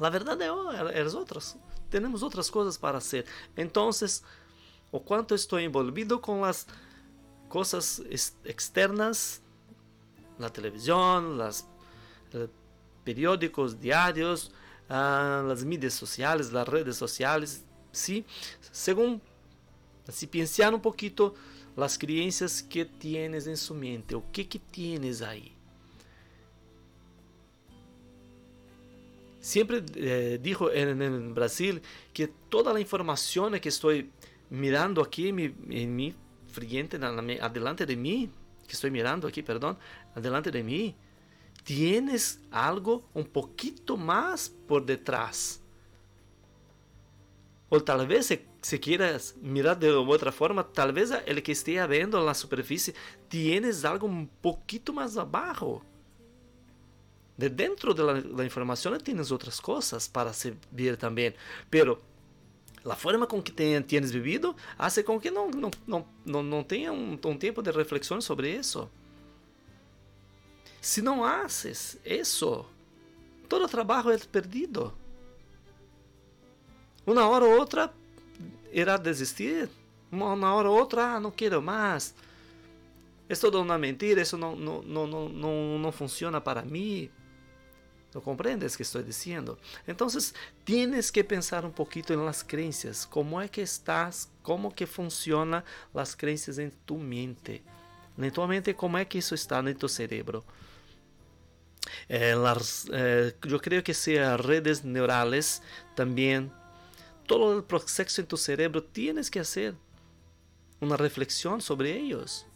A 0.00 0.10
verdade 0.10 0.44
é 0.44 1.00
as 1.00 1.14
outras. 1.14 1.56
Temos 1.90 2.22
outras 2.22 2.50
coisas 2.50 2.76
para 2.76 3.00
fazer. 3.00 3.24
Então, 3.56 3.90
o 4.92 5.00
quanto 5.00 5.34
estou 5.34 5.58
envolvido 5.58 6.18
com 6.18 6.44
as 6.44 6.66
coisas 7.48 8.00
externas 8.44 9.42
la 10.38 10.50
televisión, 10.50 11.36
los 11.36 11.66
eh, 12.32 12.48
periódicos 13.04 13.80
diarios, 13.80 14.52
ah, 14.88 15.42
las 15.46 15.64
mídias 15.64 15.94
sociales, 15.94 16.52
las 16.52 16.68
redes 16.68 16.96
sociales, 16.96 17.64
¿sí? 17.90 18.24
Según, 18.70 19.20
si 20.08 20.26
pensar 20.26 20.72
un 20.74 20.80
poquito 20.80 21.34
las 21.76 21.98
creencias 21.98 22.62
que 22.62 22.84
tienes 22.84 23.46
en 23.46 23.56
su 23.56 23.74
mente, 23.74 24.14
o 24.14 24.22
que 24.30 24.48
que 24.48 24.58
tienes 24.58 25.22
ahí. 25.22 25.57
Siempre 29.40 29.84
eh, 29.94 30.38
dijo 30.42 30.70
en, 30.70 31.34
Brasil 31.34 31.80
que 32.12 32.28
toda 32.48 32.72
la 32.72 32.80
información 32.80 33.58
que 33.60 33.68
estoy 33.68 34.10
mirando 34.50 35.02
aquí 35.02 35.28
en 35.28 35.34
mi, 35.34 35.54
en 35.70 35.94
mi 35.94 36.14
frente, 36.48 36.96
adelante 36.96 37.86
de 37.86 37.96
mí, 37.96 38.30
que 38.66 38.72
estoy 38.72 38.90
mirando 38.90 39.28
aquí, 39.28 39.42
perdón, 39.42 39.78
adelante 40.14 40.50
de 40.50 40.62
mí, 40.62 40.96
tienes 41.62 42.40
algo 42.50 43.08
un 43.14 43.26
poquito 43.26 43.96
más 43.96 44.48
por 44.66 44.84
detrás. 44.84 45.62
O 47.68 47.80
tal 47.80 48.06
vez 48.06 48.34
se 48.62 48.80
quieras 48.80 49.36
mirar 49.40 49.78
de 49.78 49.90
otra 49.90 50.32
forma, 50.32 50.66
tal 50.66 50.92
vez 50.92 51.12
el 51.26 51.42
que 51.42 51.52
esté 51.52 51.86
viendo 51.86 52.18
en 52.18 52.26
la 52.26 52.34
superficie, 52.34 52.94
tienes 53.28 53.84
algo 53.84 54.06
un 54.06 54.26
poquito 54.26 54.92
más 54.92 55.16
abajo. 55.16 55.84
De 57.38 57.48
dentro 57.48 57.94
de 57.94 58.02
la, 58.02 58.14
la 58.14 58.44
información 58.44 58.98
tienes 59.00 59.30
otras 59.30 59.60
cosas 59.60 60.08
para 60.08 60.32
ver 60.72 60.96
también. 60.96 61.34
Pero 61.70 62.02
a 62.84 62.96
forma 62.96 63.26
com 63.26 63.40
que 63.40 63.52
ten, 63.52 63.84
tienes 63.84 64.12
vivido 64.12 64.56
hace 64.76 65.04
com 65.04 65.20
que 65.20 65.30
não, 65.30 65.48
não, 65.50 65.70
não, 65.86 66.06
não, 66.24 66.42
não 66.42 66.64
tenha 66.64 66.92
um, 66.92 67.12
um 67.12 67.38
tempo 67.38 67.62
de 67.62 67.70
reflexão 67.70 68.20
sobre 68.20 68.50
isso. 68.50 68.90
Se 70.80 71.00
não 71.00 71.24
haces 71.24 71.96
isso, 72.04 72.66
todo 73.48 73.64
o 73.64 73.68
trabalho 73.68 74.10
é 74.10 74.18
perdido. 74.18 74.92
Uma 77.06 77.26
hora 77.26 77.44
ou 77.44 77.58
outra 77.58 77.92
irá 78.72 78.96
desistir. 78.96 79.68
Uma 80.10 80.54
hora 80.54 80.68
ou 80.68 80.78
outra, 80.78 81.14
ah, 81.14 81.20
não 81.20 81.30
quero 81.30 81.62
mais. 81.62 82.14
É 83.28 83.34
toda 83.34 83.60
uma 83.60 83.76
mentira, 83.76 84.22
isso 84.22 84.38
não, 84.38 84.56
não, 84.56 84.82
não, 84.82 85.28
não, 85.28 85.78
não 85.78 85.92
funciona 85.92 86.40
para 86.40 86.62
mim. 86.62 87.10
¿Lo 88.14 88.22
comprendes 88.22 88.76
que 88.76 88.82
estoy 88.82 89.02
diciendo? 89.02 89.58
Entonces, 89.86 90.34
tienes 90.64 91.12
que 91.12 91.24
pensar 91.24 91.64
un 91.66 91.72
poquito 91.72 92.14
en 92.14 92.24
las 92.24 92.42
creencias. 92.42 93.06
¿Cómo 93.06 93.40
es 93.42 93.50
que 93.50 93.62
estás? 93.62 94.30
¿Cómo 94.42 94.74
que 94.74 94.86
funciona 94.86 95.62
las 95.92 96.16
creencias 96.16 96.56
en 96.58 96.70
tu 96.86 96.96
mente? 96.96 97.62
En 98.16 98.32
tu 98.32 98.46
mente, 98.46 98.74
¿cómo 98.74 98.96
es 98.98 99.06
que 99.06 99.18
eso 99.18 99.34
está 99.34 99.58
en 99.58 99.76
tu 99.76 99.88
cerebro? 99.88 100.44
Eh, 102.08 102.34
las, 102.34 102.86
eh, 102.92 103.34
yo 103.46 103.60
creo 103.60 103.84
que 103.84 103.92
sea 103.92 104.38
redes 104.38 104.84
neurales 104.84 105.62
también. 105.94 106.50
Todo 107.26 107.58
el 107.58 107.64
proceso 107.64 108.22
en 108.22 108.26
tu 108.26 108.38
cerebro 108.38 108.82
tienes 108.82 109.30
que 109.30 109.40
hacer 109.40 109.74
una 110.80 110.96
reflexión 110.96 111.60
sobre 111.60 111.94
ellos. 111.94 112.46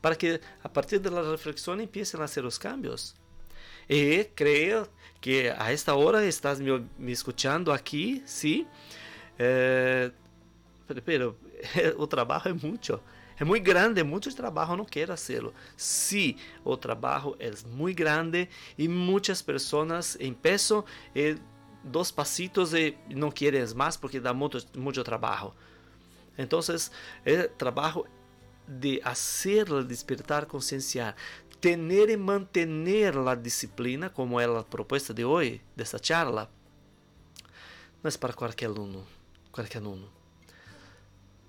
Para 0.00 0.16
que 0.16 0.40
a 0.62 0.72
partir 0.72 1.00
de 1.00 1.10
la 1.10 1.22
reflexión 1.22 1.80
empiecen 1.80 2.20
a 2.20 2.24
hacer 2.24 2.42
los 2.42 2.58
cambios. 2.58 3.14
Y 3.88 4.24
creo 4.34 4.88
que 5.20 5.50
a 5.50 5.72
esta 5.72 5.94
hora 5.94 6.24
estás 6.24 6.60
me, 6.60 6.86
me 6.98 7.12
aqui, 7.72 8.22
sim. 8.26 8.66
É, 9.38 10.10
pero 11.04 11.36
o 11.98 12.06
trabalho 12.06 12.48
é 12.48 12.52
muito. 12.52 13.00
É 13.38 13.44
muito 13.44 13.64
grande, 13.64 14.02
muito 14.02 14.34
trabalho, 14.34 14.76
não 14.76 14.84
quero 14.84 15.08
fazê-lo. 15.08 15.52
Sim, 15.76 16.36
o 16.64 16.76
trabalho 16.76 17.36
é 17.38 17.50
muito 17.68 17.96
grande 17.96 18.48
e 18.78 18.88
muitas 18.88 19.42
pessoas 19.42 20.16
empiezam 20.18 20.82
e 21.14 21.36
dois 21.84 22.10
pasitos 22.10 22.72
e 22.72 22.96
não 23.10 23.30
querem 23.30 23.62
mais 23.74 23.96
porque 23.96 24.18
dá 24.20 24.32
muito, 24.32 24.58
muito 24.76 25.04
trabalho. 25.04 25.52
Então, 26.38 26.60
é 27.24 27.42
trabalho 27.42 28.06
de 28.66 29.00
fazer 29.02 29.84
despertar 29.84 30.46
conscienciar, 30.46 31.14
tener 31.60 32.10
y 32.10 32.16
mantener 32.16 33.16
la 33.16 33.36
disciplina, 33.36 34.12
como 34.12 34.40
es 34.40 34.48
la 34.48 34.64
propuesta 34.64 35.12
de 35.12 35.24
hoy, 35.24 35.60
de 35.74 35.82
esta 35.82 35.98
charla, 35.98 36.48
no 38.02 38.08
es 38.08 38.18
para 38.18 38.34
cualquier 38.34 38.70
alumno, 38.70 39.04
cualquier 39.50 39.82
alumno. 39.82 40.16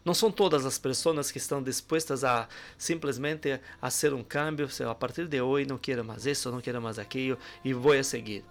Não 0.07 0.13
são 0.13 0.31
todas 0.31 0.65
as 0.65 0.79
pessoas 0.79 1.31
que 1.31 1.37
estão 1.37 1.61
dispostas 1.61 2.23
a 2.23 2.47
simplesmente 2.77 3.59
fazer 3.81 4.13
um 4.13 4.23
cambio. 4.23 4.69
A 4.89 4.95
partir 4.95 5.27
de 5.27 5.41
hoje 5.41 5.67
não 5.67 5.77
quero 5.77 6.05
mais 6.05 6.25
isso, 6.25 6.49
não 6.49 6.61
quero 6.61 6.81
mais 6.81 6.97
aquilo 6.97 7.37
e 7.61 7.73
vou 7.73 7.91
a 7.91 8.01
seguir. 8.01 8.45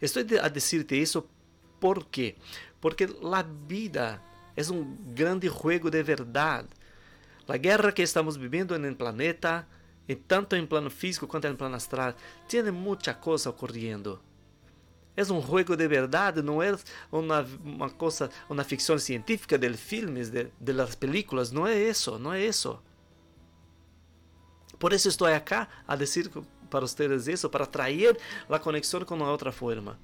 Estou 0.00 0.22
a 0.40 0.48
dizer-te 0.48 0.94
isso 0.94 1.28
por 1.80 2.04
quê? 2.04 2.36
Porque 2.80 3.04
a 3.04 3.42
vida 3.66 4.22
é 4.56 4.62
um 4.70 4.96
grande 5.12 5.48
jogo 5.48 5.90
de 5.90 6.00
verdade. 6.04 6.68
A 7.48 7.56
guerra 7.56 7.90
que 7.90 8.02
estamos 8.02 8.36
vivendo 8.36 8.78
no 8.78 8.94
planeta 8.94 9.66
e 10.08 10.14
tanto 10.14 10.56
em 10.56 10.66
plano 10.66 10.90
físico 10.90 11.26
quanto 11.26 11.46
em 11.46 11.54
plano 11.54 11.76
astral, 11.76 12.14
tem 12.48 12.62
muita 12.70 13.14
coisa 13.14 13.50
ocorrendo. 13.50 14.20
É 15.14 15.22
um 15.24 15.42
jogo 15.42 15.76
de 15.76 15.88
verdade, 15.88 16.40
não 16.40 16.62
é 16.62 16.74
uma, 17.10 17.90
coisa, 17.90 18.30
uma 18.48 18.64
ficção 18.64 18.98
científica 18.98 19.58
de 19.58 19.72
filmes, 19.74 20.30
de, 20.30 20.72
las 20.72 20.94
películas, 20.94 21.50
não 21.50 21.66
é 21.66 21.78
isso, 21.78 22.18
não 22.18 22.32
é 22.32 22.42
isso. 22.42 22.78
Por 24.78 24.92
isso 24.92 25.08
estou 25.08 25.28
aqui 25.28 25.54
a 25.86 25.96
dizer 25.96 26.30
para 26.70 26.80
vocês 26.80 27.28
isso, 27.28 27.50
para 27.50 27.66
trazer 27.66 28.18
a 28.48 28.58
conexão 28.58 29.04
com 29.04 29.14
uma 29.14 29.30
outra 29.30 29.52
forma. 29.52 29.98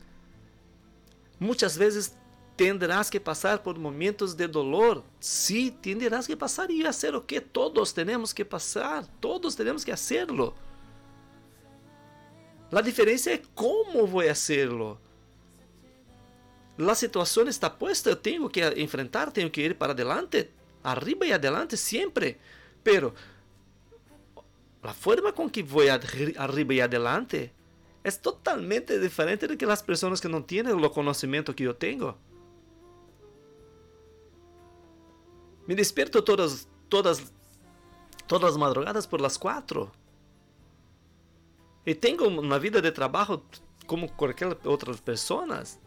Muitas 1.41 1.75
vezes 1.75 2.15
tendrás 2.59 3.09
que 3.09 3.21
passar 3.21 3.63
por 3.63 3.79
momentos 3.79 4.37
de 4.37 4.49
dolor. 4.49 5.05
Sí, 5.21 5.71
tendrás 5.71 6.27
que 6.27 6.37
passar 6.37 6.69
e 6.69 6.83
fazer 6.83 7.15
o 7.15 7.25
que 7.25 7.41
todos 7.41 7.95
temos 7.95 8.35
que 8.35 8.45
passar. 8.45 9.07
Todos 9.21 9.55
temos 9.55 9.85
que 9.85 9.93
hacerlo. 9.93 10.53
La 12.73 12.83
diferencia 12.83 13.33
es 13.33 13.43
cómo 13.55 14.09
voy 14.09 14.27
a 14.27 14.33
hacerlo. 14.33 14.99
La 16.77 16.97
situación 16.97 17.47
está 17.47 17.79
puesta, 17.79 18.11
yo 18.11 18.19
tengo 18.19 18.49
que 18.49 18.65
enfrentar, 18.65 19.33
tengo 19.33 19.53
que 19.53 19.63
ir 19.63 19.79
para 19.79 19.93
adelante, 19.93 20.51
arriba 20.83 21.27
y 21.27 21.33
adelante 21.33 21.77
siempre. 21.77 22.39
Pero 22.83 23.15
la 24.83 24.95
forma 24.95 25.33
con 25.33 25.49
que 25.49 25.63
voy 25.63 25.87
arriba 25.89 26.75
y 26.75 26.81
adelante 26.81 27.53
es 28.03 28.21
totalmente 28.21 28.99
diferente 28.99 29.47
de 29.47 29.57
que 29.57 29.67
las 29.67 29.83
personas 29.85 30.21
que 30.21 30.29
no 30.29 30.43
tienen 30.43 30.77
el 30.77 30.91
conocimiento 30.91 31.55
que 31.55 31.63
yo 31.63 31.77
tengo. 31.77 32.19
Me 35.69 35.75
despierto 35.75 36.25
todas, 36.25 36.67
todas, 36.89 37.31
todas 38.27 38.53
las 38.53 38.59
madrugadas 38.59 39.07
por 39.07 39.21
las 39.21 39.39
cuatro. 39.39 39.93
Y 41.85 41.95
tengo 41.95 42.27
una 42.27 42.59
vida 42.59 42.81
de 42.81 42.91
trabajo 42.91 43.45
como 43.87 44.09
cualquier 44.17 44.59
otras 44.65 45.03
personas. 45.03 45.79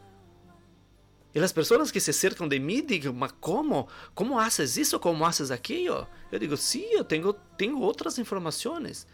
Y 1.34 1.40
las 1.40 1.52
personas 1.52 1.92
que 1.92 2.00
se 2.00 2.12
acercan 2.12 2.48
de 2.48 2.60
mí 2.60 2.82
digan, 2.82 3.20
¿cómo? 3.40 3.88
¿Cómo 4.14 4.40
haces 4.40 4.78
eso? 4.78 5.02
¿Cómo 5.02 5.26
haces 5.26 5.50
aquello? 5.50 6.08
Yo 6.32 6.38
digo, 6.38 6.56
sí, 6.58 6.86
yo 6.96 7.04
tengo, 7.04 7.34
tengo 7.58 7.88
otras 7.88 8.20
informaciones. 8.20 9.08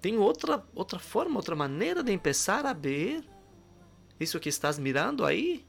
Tengo 0.00 0.24
otra, 0.24 0.64
otra 0.74 0.98
forma, 0.98 1.38
otra 1.38 1.54
manera 1.54 2.02
de 2.02 2.14
empezar 2.14 2.66
a 2.66 2.72
ver 2.72 3.28
eso 4.18 4.40
que 4.40 4.48
estás 4.48 4.78
mirando 4.78 5.26
ahí. 5.26 5.66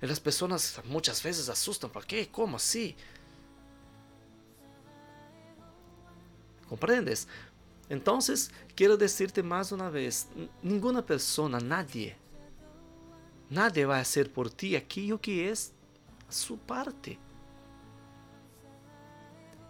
Las 0.00 0.20
personas 0.20 0.80
muchas 0.84 1.22
veces 1.22 1.48
asustan, 1.48 1.90
¿por 1.90 2.06
qué? 2.06 2.28
¿Cómo 2.28 2.56
así? 2.56 2.94
¿Comprendes? 6.68 7.26
Entonces, 7.88 8.50
quiero 8.76 8.96
decirte 8.96 9.42
más 9.42 9.72
una 9.72 9.88
vez, 9.88 10.28
ninguna 10.62 11.04
persona, 11.04 11.58
nadie, 11.58 12.16
nadie 13.48 13.86
va 13.86 13.96
a 13.96 14.00
hacer 14.00 14.32
por 14.32 14.50
ti 14.50 14.76
aquello 14.76 15.20
que 15.20 15.50
es 15.50 15.72
su 16.28 16.58
parte. 16.58 17.18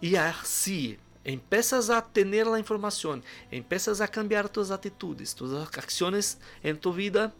Y 0.01 0.15
así 0.15 0.99
empiezas 1.23 1.89
a 1.89 2.05
tener 2.05 2.47
la 2.47 2.59
información, 2.59 3.23
empiezas 3.51 4.01
a 4.01 4.07
cambiar 4.07 4.49
tus 4.49 4.69
actitudes, 4.71 5.33
tus 5.33 5.53
acciones 5.77 6.37
en 6.61 6.79
tu 6.79 6.93
vida, 6.93 7.33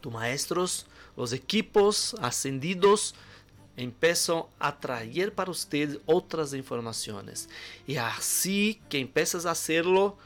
tus 0.00 0.12
maestros, 0.12 0.86
los 1.20 1.34
equipos 1.34 2.16
ascendidos, 2.22 3.14
empiezan 3.76 4.44
a 4.58 4.80
traer 4.80 5.34
para 5.34 5.50
usted 5.50 6.00
otras 6.06 6.54
informaciones. 6.54 7.50
Y 7.86 7.96
así 7.96 8.80
que 8.88 9.00
empiezas 9.00 9.44
a 9.44 9.50
hacerlo, 9.50 10.16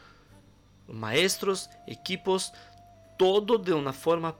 maestros, 0.87 1.69
equipos, 1.89 2.53
todo 3.19 3.59
de 3.59 3.73
una 3.73 3.93
forma 3.93 4.37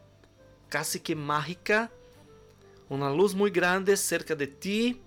casi 0.69 1.01
que 1.01 1.17
mágica, 1.17 1.91
una 2.89 3.11
luz 3.11 3.35
muy 3.35 3.51
grande 3.51 3.97
cerca 3.97 4.37
de 4.37 4.47
ti 4.47 5.01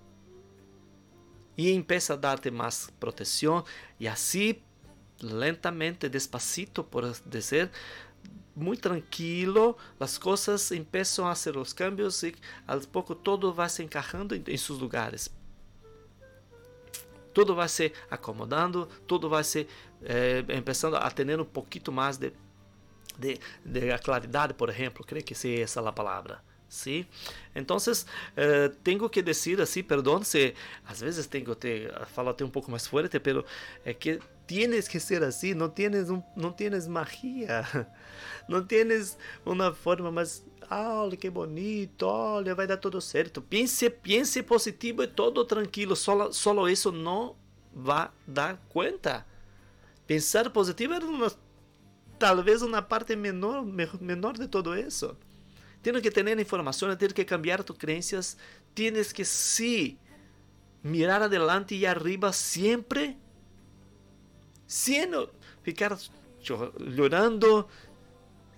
y 1.56 1.72
empieza 1.72 2.12
a 2.12 2.18
darte 2.18 2.50
más 2.50 2.92
protección 2.98 3.64
y 3.98 4.06
así 4.06 4.62
lentamente, 5.20 6.10
despacito, 6.10 6.86
por 6.86 7.10
decir, 7.24 7.70
muy 8.58 8.76
tranquilo, 8.76 9.76
las 9.98 10.18
cosas 10.18 10.70
empiezan 10.72 11.26
a 11.26 11.32
hacer 11.32 11.54
los 11.54 11.72
cambios 11.72 12.22
y 12.24 12.34
al 12.66 12.80
poco 12.82 13.16
todo 13.16 13.54
va 13.54 13.68
se 13.68 13.82
encajando 13.82 14.34
en, 14.34 14.58
sus 14.58 14.80
lugares. 14.80 15.30
Todo 17.32 17.54
va 17.54 17.68
se 17.68 17.92
acomodando, 18.10 18.88
todo 19.06 19.30
va 19.30 19.44
se 19.44 19.66
eh, 20.02 20.44
empezando 20.48 21.02
a 21.02 21.10
tener 21.10 21.40
un 21.40 21.46
poquito 21.46 21.92
más 21.92 22.18
de, 22.18 22.32
de, 23.16 23.40
de 23.64 23.98
claridad, 24.00 24.54
por 24.56 24.70
ejemplo, 24.70 25.04
creo 25.06 25.24
que 25.24 25.34
sí, 25.34 25.54
esa 25.60 25.80
es 25.80 25.84
la 25.84 25.94
palabra. 25.94 26.42
¿sí? 26.68 27.06
Entonces, 27.54 28.06
eh, 28.36 28.70
tengo 28.82 29.10
que 29.10 29.22
decir 29.22 29.60
así, 29.60 29.82
perdón 29.82 30.24
si 30.24 30.54
a 30.84 30.92
veces 30.92 31.28
tengo 31.28 31.58
que 31.58 31.90
falarte 32.14 32.44
un 32.44 32.50
poco 32.50 32.70
más 32.70 32.88
fuerte, 32.88 33.20
pero 33.20 33.44
es 33.84 33.96
que 33.96 34.20
tienes 34.48 34.88
que 34.88 34.98
ser 34.98 35.22
así, 35.22 35.54
no 35.54 35.70
tienes, 35.70 36.08
no 36.34 36.54
tienes 36.54 36.88
magia, 36.88 37.68
no 38.48 38.66
tienes 38.66 39.18
una 39.44 39.72
forma 39.72 40.10
más, 40.10 40.42
olha 40.70 41.18
que 41.18 41.28
bonito, 41.28 42.08
olha, 42.08 42.54
vai 42.54 42.66
dar 42.66 42.80
todo 42.80 42.98
certo. 43.00 43.44
Piense, 43.44 43.90
piense 43.90 44.42
positivo 44.42 45.02
y 45.02 45.08
todo 45.08 45.46
tranquilo, 45.46 45.94
solo, 45.94 46.32
solo 46.32 46.66
eso 46.66 46.90
no 46.90 47.36
va 47.76 48.04
a 48.04 48.12
dar 48.26 48.58
cuenta. 48.68 49.26
Pensar 50.06 50.50
positivo 50.50 50.94
una, 50.96 51.28
tal 52.16 52.42
vez 52.42 52.62
una 52.62 52.88
parte 52.88 53.16
menor, 53.16 53.66
menor 54.00 54.38
de 54.38 54.48
todo 54.48 54.74
eso. 54.74 55.18
Tienes 55.82 56.00
que 56.00 56.10
tener 56.10 56.40
información, 56.40 56.96
tienes 56.96 57.14
que 57.14 57.26
cambiar 57.26 57.62
tus 57.62 57.76
creencias, 57.76 58.38
tienes 58.72 59.12
que 59.12 59.26
sí 59.26 59.98
mirar 60.82 61.22
adelante 61.22 61.74
y 61.74 61.84
arriba 61.84 62.32
siempre, 62.32 63.18
siendo 64.68 65.32
ficar 65.62 65.96
llorando, 66.78 67.66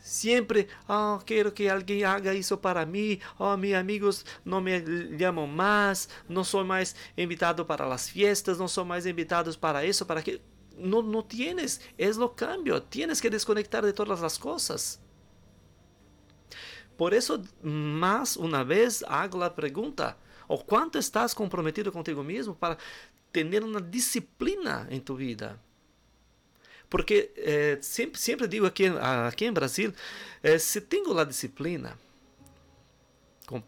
siempre, 0.02 0.68
oh, 0.88 1.22
quiero 1.24 1.54
que 1.54 1.70
alguien 1.70 2.04
haga 2.04 2.32
eso 2.32 2.60
para 2.60 2.84
mí, 2.84 3.20
oh, 3.38 3.56
mis 3.56 3.74
amigos 3.74 4.26
no 4.44 4.60
me 4.60 4.82
llaman 5.16 5.54
más, 5.54 6.10
no 6.28 6.44
soy 6.44 6.64
más 6.64 6.96
invitado 7.16 7.66
para 7.66 7.88
las 7.88 8.10
fiestas, 8.10 8.58
no 8.58 8.68
soy 8.68 8.84
más 8.84 9.06
invitados 9.06 9.56
para 9.56 9.84
eso, 9.84 10.06
para 10.06 10.22
que 10.22 10.42
no, 10.76 11.02
no 11.02 11.24
tienes, 11.24 11.80
es 11.96 12.16
lo 12.16 12.34
cambio, 12.34 12.82
tienes 12.82 13.22
que 13.22 13.30
desconectar 13.30 13.84
de 13.84 13.92
todas 13.92 14.20
las 14.20 14.38
cosas. 14.38 15.00
Por 16.96 17.14
eso, 17.14 17.42
más 17.62 18.36
una 18.36 18.64
vez 18.64 19.04
hago 19.08 19.38
la 19.38 19.54
pregunta, 19.54 20.18
¿o 20.48 20.62
cuánto 20.62 20.98
estás 20.98 21.34
comprometido 21.34 21.92
contigo 21.92 22.22
mismo 22.22 22.54
para 22.54 22.76
tener 23.30 23.62
una 23.62 23.80
disciplina 23.80 24.86
en 24.90 25.02
tu 25.02 25.16
vida? 25.16 25.58
Porque 26.90 27.32
eh, 27.36 27.78
siempre, 27.80 28.20
siempre, 28.20 28.48
digo 28.48 28.66
aquí, 28.66 28.84
aquí 28.86 29.46
en 29.46 29.54
Brasil, 29.54 29.94
eh, 30.42 30.58
si 30.58 30.80
tengo 30.82 31.14
la 31.14 31.24
disciplina, 31.24 31.96
com, 33.46 33.62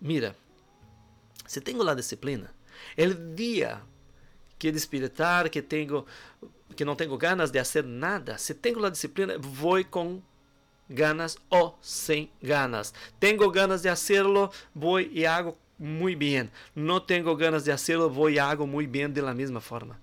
mira, 0.00 0.34
si 1.46 1.60
tengo 1.60 1.84
la 1.84 1.94
disciplina, 1.94 2.50
el 2.96 3.36
día 3.36 3.82
que 4.58 4.72
despertar, 4.72 5.50
que 5.50 5.60
tengo, 5.60 6.06
que 6.74 6.86
no 6.86 6.96
tengo 6.96 7.18
ganas 7.18 7.52
de 7.52 7.60
hacer 7.60 7.84
nada, 7.84 8.38
si 8.38 8.54
tengo 8.54 8.80
la 8.80 8.88
disciplina, 8.88 9.34
voy 9.60 9.84
con 9.84 10.24
ganas 10.88 11.38
o 11.50 11.76
sin 11.82 12.30
ganas. 12.40 12.94
Tengo 13.18 13.50
ganas 13.50 13.82
de 13.82 13.90
hacerlo, 13.90 14.50
voy 14.72 15.10
y 15.12 15.26
hago 15.26 15.58
muy 15.76 16.14
bien. 16.14 16.50
No 16.74 17.02
tengo 17.02 17.36
ganas 17.36 17.66
de 17.66 17.72
hacerlo, 17.72 18.08
voy 18.08 18.36
y 18.36 18.38
hago 18.38 18.66
muy 18.66 18.86
bien 18.86 19.12
de 19.12 19.20
la 19.20 19.34
misma 19.34 19.60
forma. 19.60 19.98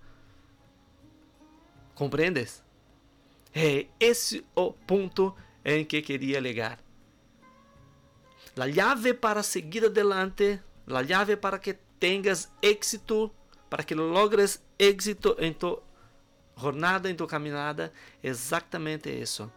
¿Comprendes? 1.99 2.63
É 3.53 3.87
esse 3.99 4.45
o 4.55 4.71
ponto 4.71 5.35
em 5.65 5.83
que 5.83 6.01
queria 6.01 6.39
ligar. 6.39 6.79
La 8.55 8.67
llave 8.67 9.13
para 9.13 9.43
seguir 9.43 9.83
adelante, 9.83 10.61
la 10.87 11.01
llave 11.01 11.35
para 11.35 11.59
que 11.59 11.77
tengas 11.99 12.49
éxito, 12.61 13.33
para 13.69 13.83
que 13.83 13.95
logres 13.95 14.63
éxito 14.79 15.35
em 15.39 15.51
tu 15.51 15.83
jornada, 16.55 17.09
em 17.09 17.15
tu 17.15 17.27
caminhada, 17.27 17.91
exatamente 18.23 19.09
isso. 19.09 19.51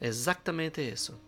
Exatamente 0.00 0.80
isso. 0.80 1.20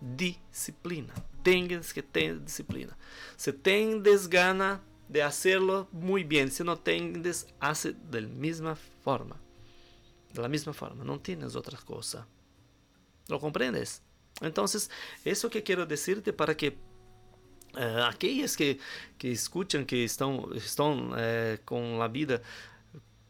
Disciplina. 0.00 1.14
Tens 1.44 1.92
que 1.92 2.02
ter 2.02 2.36
disciplina. 2.40 2.98
Se 3.36 3.52
tens 3.52 4.26
gana 4.26 4.82
de 5.08 5.22
hacerlo 5.22 5.88
muy 5.92 6.24
bien, 6.24 6.50
si 6.50 6.64
no 6.64 6.78
tienes, 6.78 7.46
hace 7.60 7.92
de 8.10 8.22
la 8.22 8.28
misma 8.28 8.76
forma. 9.02 9.36
De 10.32 10.42
la 10.42 10.48
misma 10.48 10.72
forma, 10.72 11.04
no 11.04 11.20
tienes 11.20 11.54
otra 11.54 11.78
cosa. 11.78 12.26
¿Lo 13.28 13.38
comprendes? 13.38 14.02
Entonces, 14.40 14.90
eso 15.24 15.48
que 15.48 15.62
quiero 15.62 15.86
decirte 15.86 16.32
para 16.32 16.56
que 16.56 16.76
uh, 17.76 18.02
aquellos 18.08 18.56
que, 18.56 18.78
que 19.16 19.30
escuchan, 19.32 19.86
que 19.86 20.04
están, 20.04 20.40
están 20.54 21.12
uh, 21.12 21.64
con 21.64 21.98
la 21.98 22.08
vida 22.08 22.42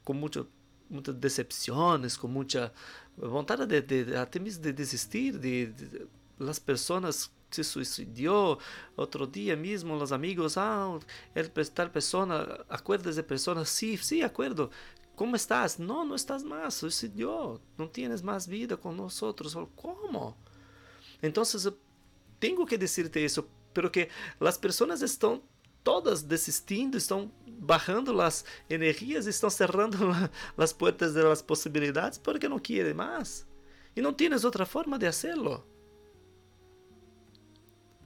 con 0.02 0.18
mucho, 0.18 0.48
muchas 0.88 1.20
decepciones, 1.20 2.16
con 2.16 2.32
mucha 2.32 2.72
vontade 3.16 3.66
de, 3.66 3.82
de, 3.82 4.40
mesmo 4.40 4.62
de 4.62 4.72
desistir, 4.72 5.40
de, 5.40 5.66
de, 5.68 6.06
las 6.38 6.60
personas 6.60 7.30
se 7.54 7.64
suicidó, 7.64 8.58
otro 8.96 9.26
día 9.26 9.56
mismo 9.56 9.96
los 9.96 10.10
amigos, 10.10 10.56
ah, 10.56 10.98
el, 11.34 11.50
tal 11.50 11.90
persona, 11.90 12.64
acuerdas 12.68 13.14
de 13.16 13.22
personas, 13.22 13.68
sí, 13.68 13.96
sí, 13.96 14.22
acuerdo, 14.22 14.70
¿cómo 15.14 15.36
estás? 15.36 15.78
No, 15.78 16.04
no 16.04 16.14
estás 16.16 16.42
más, 16.42 16.74
suicidió, 16.74 17.60
no 17.78 17.88
tienes 17.88 18.22
más 18.22 18.48
vida 18.48 18.76
con 18.76 18.96
nosotros, 18.96 19.56
¿cómo? 19.76 20.36
Entonces, 21.22 21.72
tengo 22.40 22.66
que 22.66 22.76
decirte 22.76 23.24
eso, 23.24 23.48
pero 23.72 23.90
que 23.90 24.08
las 24.40 24.58
personas 24.58 25.00
están 25.02 25.40
todas 25.84 26.22
desistindo, 26.22 26.96
estão 26.96 27.30
barrando 27.46 28.20
as 28.20 28.44
energias, 28.68 29.26
estão 29.26 29.50
cerrando 29.50 29.98
as 30.56 30.72
portas 30.72 31.14
das 31.14 31.42
possibilidades 31.42 32.18
porque 32.18 32.48
não 32.48 32.58
querem 32.58 32.94
mais. 32.94 33.46
E 33.94 34.00
não 34.00 34.12
tens 34.12 34.44
outra 34.44 34.66
forma 34.66 34.98
de 34.98 35.06
hacerlo. 35.06 35.64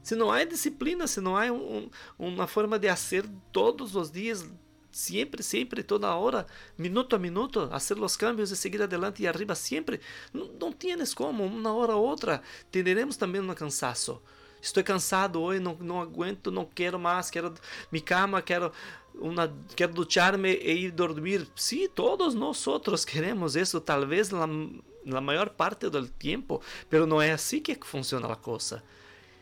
Se 0.02 0.14
não 0.16 0.30
há 0.30 0.44
disciplina, 0.44 1.06
se 1.06 1.20
não 1.20 1.36
há 1.36 1.52
um, 1.52 1.90
uma 2.18 2.46
forma 2.46 2.78
de 2.78 2.88
fazer 2.88 3.28
todos 3.52 3.94
os 3.94 4.10
dias, 4.10 4.48
sempre, 4.90 5.42
sempre, 5.42 5.82
toda 5.82 6.14
hora, 6.14 6.46
minuto 6.76 7.14
a 7.14 7.18
minuto, 7.18 7.68
fazer 7.68 7.98
os 7.98 8.16
cambios 8.16 8.50
e 8.50 8.56
seguir 8.56 8.82
adelante 8.82 9.22
e 9.22 9.26
arriba 9.26 9.54
sempre, 9.54 10.00
não, 10.32 10.46
não 10.60 10.72
tienes 10.72 11.14
como, 11.14 11.44
uma 11.44 11.72
hora 11.72 11.94
ou 11.94 12.06
outra, 12.06 12.42
teremos 12.70 13.16
também 13.16 13.40
um 13.40 13.54
cansaço. 13.54 14.20
Estou 14.60 14.82
cansado 14.82 15.40
hoje, 15.40 15.60
não, 15.60 15.76
não 15.80 16.00
aguento, 16.00 16.50
não 16.50 16.64
quero 16.64 16.98
mais, 16.98 17.30
quero 17.30 17.54
me 17.92 18.00
cama, 18.00 18.42
quero 18.42 18.72
uma, 19.14 19.52
quero 19.76 19.92
duchar-me 19.92 20.52
e 20.52 20.86
ir 20.86 20.90
dormir. 20.90 21.46
Sim, 21.54 21.82
sí, 21.82 21.88
todos 21.88 22.34
nós 22.34 22.66
outros 22.66 23.04
queremos 23.04 23.54
isso, 23.54 23.80
talvez 23.80 24.30
na 24.30 25.20
maior 25.20 25.50
parte 25.50 25.88
do 25.88 26.06
tempo, 26.08 26.60
mas 26.90 27.06
não 27.06 27.22
é 27.22 27.32
assim 27.32 27.60
que 27.60 27.78
funciona 27.84 28.32
a 28.32 28.36
coisa. 28.36 28.82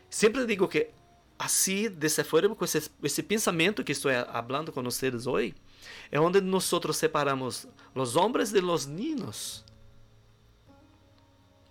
Sempre 0.09 0.45
digo 0.45 0.67
que 0.67 0.89
assim, 1.37 1.89
dessa 1.89 2.23
forma, 2.23 2.55
com 2.55 2.65
esse, 2.65 3.23
pensamento 3.23 3.83
que 3.83 3.91
estou 3.91 4.11
falando 4.43 4.71
vocês 4.71 5.27
hoje, 5.27 5.53
é 6.11 6.19
onde 6.19 6.41
nós 6.41 6.69
separamos 6.93 7.67
os 7.93 8.15
homens 8.15 8.51
de 8.51 8.59
los 8.59 8.85
niños. 8.85 9.63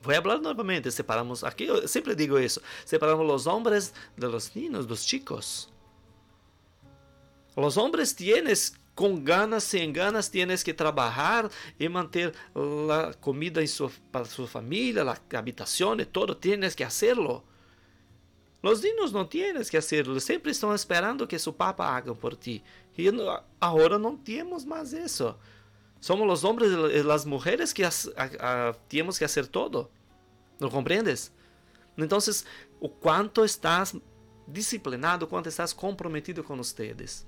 Vou 0.01 0.15
falar 0.15 0.39
novamente, 0.39 0.91
separamos, 0.93 1.43
aqui 1.43 1.65
eu 1.65 1.89
sempre 1.89 2.15
digo 2.15 2.39
isso, 2.39 2.63
separamos 2.85 3.29
os 3.29 3.47
homens 3.47 3.93
de 4.17 4.27
los 4.27 4.55
niños, 4.55 4.87
dos 4.87 5.05
chicos. 5.05 5.69
Os 7.57 7.77
homens 7.77 8.13
tienes 8.13 8.75
com 8.95 9.19
ganas, 9.19 9.65
sem 9.65 9.93
ganas, 9.93 10.29
tienes 10.29 10.63
que 10.63 10.73
trabalhar 10.73 11.51
e 11.79 11.89
manter 11.89 12.33
a 12.55 13.15
comida 13.15 13.63
em 13.63 13.67
sua, 13.67 13.91
para 14.13 14.25
sua 14.25 14.47
família, 14.47 15.03
a 15.03 15.39
habitação 15.39 15.99
e 15.99 16.05
todo, 16.05 16.35
tienes 16.35 16.75
que 16.75 16.85
hacerlo. 16.85 17.43
Os 18.67 18.81
niños 18.81 19.13
não 19.13 19.25
tienes 19.25 19.71
que 19.71 19.77
hacerlo, 19.77 20.19
sempre 20.19 20.51
estão 20.51 20.75
esperando 20.75 21.27
que 21.27 21.39
su 21.39 21.53
papa 21.53 21.85
haga 21.85 22.15
por 22.15 22.35
ti. 22.35 22.65
E 22.99 23.07
agora 23.61 23.99
não 23.99 24.17
temos 24.17 24.65
mais 24.65 24.93
isso. 24.93 25.35
Somos 26.01 26.31
os 26.33 26.45
homens 26.45 26.73
e 26.73 27.11
as 27.11 27.25
mulheres 27.25 27.73
que 27.73 27.85
a, 27.85 27.91
a, 28.41 28.73
temos 28.89 29.19
que 29.19 29.27
fazer 29.27 29.47
todo. 29.47 29.89
¿Não 30.59 30.69
compreendes? 30.69 31.33
Então, 31.97 32.19
o 32.81 32.89
quanto 32.89 33.45
estás 33.45 33.95
disciplinado, 34.49 35.27
quanto 35.27 35.49
estás 35.49 35.73
comprometido 35.73 36.43
com 36.43 36.57
vocês. 36.57 37.27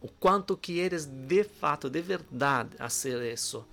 O 0.00 0.08
quanto 0.08 0.56
queres 0.56 1.06
de 1.06 1.44
fato, 1.44 1.90
de 1.90 2.00
verdade, 2.00 2.76
fazer 2.76 3.32
isso. 3.32 3.66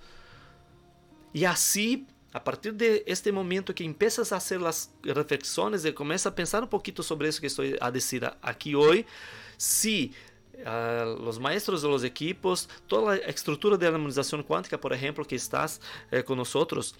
E 1.32 1.44
assim, 1.44 2.06
a 2.36 2.40
partir 2.40 2.72
de 2.72 3.02
este 3.06 3.32
momento 3.32 3.72
que 3.72 3.82
empiezas 3.82 4.30
a 4.30 4.38
fazer 4.38 4.62
as 4.66 4.92
reflexões 5.02 5.86
e 5.86 5.92
começas 5.92 6.26
a 6.26 6.30
pensar 6.30 6.62
um 6.62 6.66
pouquinho 6.66 7.02
sobre 7.02 7.26
isso 7.28 7.40
que 7.40 7.46
estou 7.46 7.64
a 7.80 7.88
dizer 7.88 8.30
aqui 8.42 8.76
hoje, 8.76 9.06
se 9.56 10.12
uh, 10.56 11.22
os 11.26 11.38
maestros 11.38 11.80
de 11.80 11.86
los 11.86 12.04
equipos, 12.04 12.68
toda 12.86 13.12
a 13.12 13.30
estrutura 13.30 13.78
de 13.78 13.86
harmonização 13.86 14.42
quântica, 14.42 14.76
por 14.76 14.92
exemplo, 14.92 15.24
que 15.24 15.34
estás 15.34 15.80
eh, 16.10 16.22
com 16.22 16.34
nós 16.34 16.54
outros, 16.54 16.94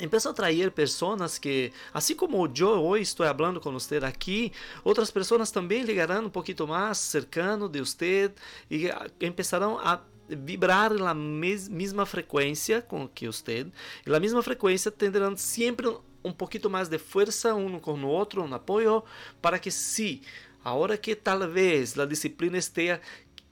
Empezó 0.00 0.30
a 0.30 0.32
trazer 0.32 0.70
pessoas 0.70 1.36
que, 1.38 1.70
assim 1.92 2.14
como 2.14 2.50
eu 2.58 2.68
hoje 2.82 3.02
estou 3.02 3.26
falando 3.26 3.60
com 3.60 3.70
você 3.70 3.98
aqui, 3.98 4.50
outras 4.82 5.10
pessoas 5.10 5.50
também 5.50 5.82
ligarão 5.82 6.24
um 6.24 6.30
pouquinho 6.30 6.66
mais 6.66 6.96
cercano 6.96 7.68
de 7.68 7.80
você 7.80 8.32
e 8.70 8.88
começarão 9.18 9.78
a 9.78 10.00
vibrar 10.36 10.92
na 10.94 11.14
mesma 11.14 12.06
frequência 12.06 12.80
com 12.82 13.08
que 13.08 13.26
você. 13.26 13.66
E 14.06 14.10
na 14.10 14.20
mesma 14.20 14.42
frequência 14.42 14.90
terão 14.90 15.36
sempre 15.36 15.88
um 16.22 16.32
pouquinho 16.32 16.70
mais 16.70 16.88
de 16.88 16.98
força 16.98 17.54
um 17.54 17.78
com 17.78 17.94
o 17.94 18.06
outro, 18.06 18.42
um 18.42 18.54
apoio, 18.54 19.02
para 19.40 19.58
que 19.58 19.70
se 19.70 20.22
a 20.62 20.74
hora 20.74 20.96
que 20.96 21.14
talvez 21.14 21.98
a 21.98 22.04
disciplina 22.04 22.58
esteja 22.58 23.00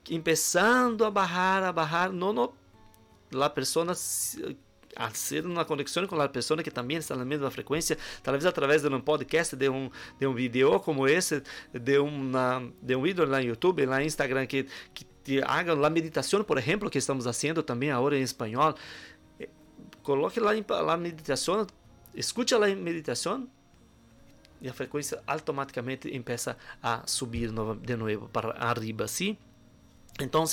começando 0.07 1.05
a 1.05 1.11
barrar, 1.11 1.63
a 1.65 1.73
barrar, 1.73 2.13
não, 2.13 2.33
não, 2.33 2.53
a 3.43 3.51
pessoa 3.51 3.95
hacer 4.97 5.47
una 5.47 5.65
conexión 5.65 6.07
con 6.07 6.19
la 6.19 6.33
persona 6.33 6.63
que 6.63 6.71
también 6.71 7.01
está 7.01 7.15
en 7.15 7.21
la 7.21 7.25
misma 7.25 7.51
frecuencia, 7.51 7.97
tal 8.23 8.35
vez 8.35 8.45
a 8.45 8.53
través 8.53 8.83
de 8.83 8.89
un 8.89 9.03
podcast, 9.03 9.53
de 9.55 9.69
un, 9.69 9.91
de 10.19 10.27
un 10.27 10.35
video 10.35 10.81
como 10.83 11.07
ese, 11.07 11.43
de, 11.73 11.99
una, 11.99 12.61
de 12.81 12.97
un 12.97 13.03
video 13.03 13.25
en 13.37 13.47
YouTube, 13.47 13.81
en 13.81 14.03
Instagram, 14.03 14.47
que, 14.47 14.67
que 14.93 15.07
te 15.29 15.43
haga 15.43 15.75
la 15.75 15.91
meditación, 15.91 16.43
por 16.43 16.59
ejemplo, 16.59 16.89
que 16.89 16.99
estamos 16.99 17.27
haciendo 17.27 17.63
también 17.63 17.93
ahora 17.93 18.17
en 18.17 18.23
español. 18.23 18.75
Eh, 19.39 19.51
coloque 20.03 20.41
la, 20.41 20.55
la 20.83 20.97
meditación, 20.97 21.67
escucha 22.15 22.59
la 22.59 22.75
meditación 22.75 23.51
y 24.59 24.69
a 24.69 24.73
frecuencia 24.73 25.21
automáticamente 25.27 26.17
empieza 26.17 26.57
a 26.81 27.07
subir 27.07 27.53
de 27.53 27.97
nuevo 27.99 28.29
para 28.29 28.53
arriba, 28.53 29.07
¿sí? 29.07 29.37
Então, 30.21 30.45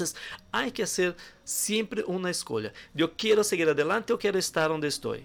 há 0.51 0.69
que 0.69 0.85
fazer 0.85 1.15
sempre 1.43 2.03
uma 2.03 2.29
escolha. 2.29 2.71
Eu 2.95 3.09
quero 3.09 3.43
seguir 3.43 3.67
adelante 3.67 4.11
ou 4.11 4.17
quero 4.17 4.37
estar 4.37 4.69
onde 4.69 4.85
estou? 4.87 5.17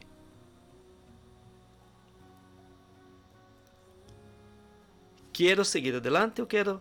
Quero 5.30 5.62
seguir 5.62 5.94
adelante 5.94 6.40
ou 6.40 6.46
quero 6.46 6.80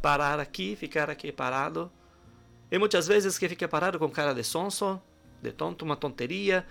parar 0.00 0.40
aqui, 0.40 0.76
ficar 0.76 1.10
aqui 1.10 1.32
parado? 1.32 1.90
E 2.70 2.78
muitas 2.78 3.06
vezes 3.06 3.38
que 3.38 3.48
fica 3.48 3.66
parado 3.66 3.98
com 3.98 4.10
cara 4.10 4.34
de 4.34 4.44
sonso, 4.44 5.00
de 5.42 5.52
tonto, 5.52 5.84
uma 5.84 5.96
tonteria. 5.96 6.66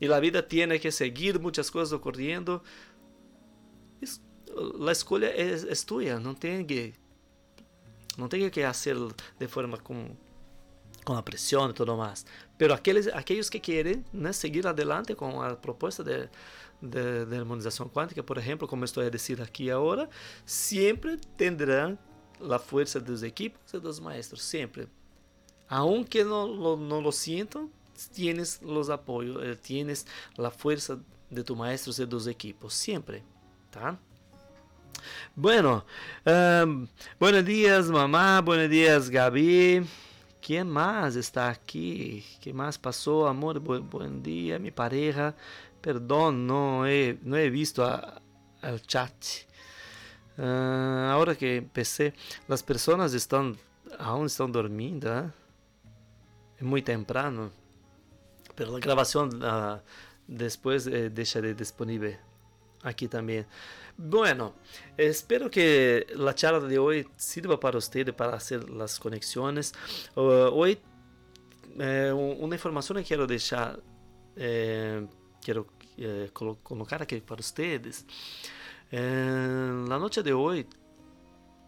E 0.00 0.10
a 0.10 0.20
vida 0.20 0.42
tem 0.42 0.78
que 0.78 0.90
seguir, 0.90 1.38
muitas 1.38 1.68
coisas 1.68 1.92
ocorrendo. 1.92 2.62
A 4.86 4.92
escolha 4.92 5.26
é, 5.26 5.52
é 5.52 5.74
tua, 5.86 6.18
não 6.18 6.34
tem 6.34 6.64
que 6.64 6.94
não 8.16 8.28
tem 8.28 8.48
que 8.50 8.62
fazer 8.62 8.96
de 9.38 9.46
forma 9.46 9.78
com 9.78 10.16
com 11.04 11.14
a 11.14 11.22
pressão 11.22 11.70
e 11.70 11.72
tudo 11.72 11.96
mais. 11.96 12.26
Pero 12.58 12.74
aqueles, 12.74 13.06
aqueles 13.08 13.48
que 13.48 13.58
querem 13.58 14.04
né, 14.12 14.30
seguir 14.30 14.66
adelante 14.66 15.14
com 15.14 15.40
a 15.40 15.56
proposta 15.56 16.04
de, 16.04 16.28
de, 16.80 17.24
de, 17.26 17.36
harmonização 17.36 17.88
quântica, 17.88 18.22
por 18.22 18.38
exemplo, 18.38 18.68
como 18.68 18.84
estou 18.84 19.04
a 19.04 19.08
dizer 19.08 19.42
aqui 19.42 19.70
agora, 19.70 20.08
sempre 20.44 21.16
terão 21.36 21.98
a 22.40 22.58
força 22.58 23.00
dos 23.00 23.22
equipos 23.22 23.72
e 23.72 23.80
dos 23.80 23.98
maestros, 23.98 24.42
sempre. 24.42 24.88
Aunque 25.68 26.22
não, 26.24 26.76
não 26.76 27.00
lo 27.00 27.12
sintam, 27.12 27.70
tienes 28.12 28.60
os 28.62 28.90
apoios, 28.90 29.42
eh, 29.42 29.54
tienes 29.54 30.06
a 30.38 30.50
força 30.50 31.00
de 31.30 31.42
tus 31.42 31.56
maestros 31.56 31.98
e 31.98 32.06
dos 32.06 32.26
equipos, 32.26 32.74
sempre, 32.74 33.22
tá? 33.70 33.98
Bueno, 35.34 35.84
um, 36.26 36.86
buenos 37.18 37.44
días 37.44 37.90
mamá, 37.90 38.40
buenos 38.40 38.68
días 38.68 39.08
Gabi. 39.08 39.86
¿Quién 40.40 40.68
más 40.68 41.14
está 41.16 41.48
aquí? 41.50 42.24
¿Qué 42.40 42.52
más 42.52 42.78
pasó, 42.78 43.26
amor? 43.26 43.60
Bu 43.60 43.80
buen 43.80 44.22
día, 44.22 44.58
mi 44.58 44.70
pareja. 44.70 45.34
Perdón, 45.80 46.46
no 46.46 46.86
he, 46.86 47.18
no 47.22 47.36
he 47.36 47.50
visto 47.50 47.84
a, 47.84 48.20
al 48.62 48.82
chat. 48.82 49.12
Uh, 50.36 51.10
ahora 51.10 51.34
que 51.34 51.56
empecé, 51.56 52.14
las 52.46 52.62
personas 52.62 53.14
están, 53.14 53.56
aún 53.98 54.26
están 54.26 54.52
dormindo. 54.52 55.18
¿eh? 55.18 55.30
Es 56.58 56.62
muy 56.62 56.82
temprano. 56.82 57.50
Pero 58.54 58.72
la 58.72 58.80
grabación 58.80 59.42
uh, 59.42 59.78
después 60.26 60.86
eh, 60.86 61.10
dejaré 61.10 61.54
disponible 61.54 62.18
aquí 62.82 63.08
también. 63.08 63.46
Bueno, 63.96 64.54
espero 64.96 65.50
que 65.50 66.06
la 66.14 66.34
charla 66.34 66.60
de 66.60 66.78
hoy 66.78 67.08
sirva 67.16 67.58
para 67.58 67.78
usted 67.78 68.14
para 68.14 68.36
hacer 68.36 68.68
las 68.70 68.98
conexiones. 68.98 69.72
Uh, 70.14 70.50
hoy 70.52 70.78
eh, 71.80 72.12
una 72.12 72.54
información 72.54 72.98
que 72.98 73.04
quiero 73.04 73.26
dejar, 73.26 73.80
quiero 75.42 75.66
eh, 75.96 76.30
colocar 76.32 77.02
aquí 77.02 77.20
para 77.20 77.40
ustedes. 77.40 78.04
la 78.90 79.98
noche 79.98 80.22
de 80.22 80.32
hoy 80.32 80.66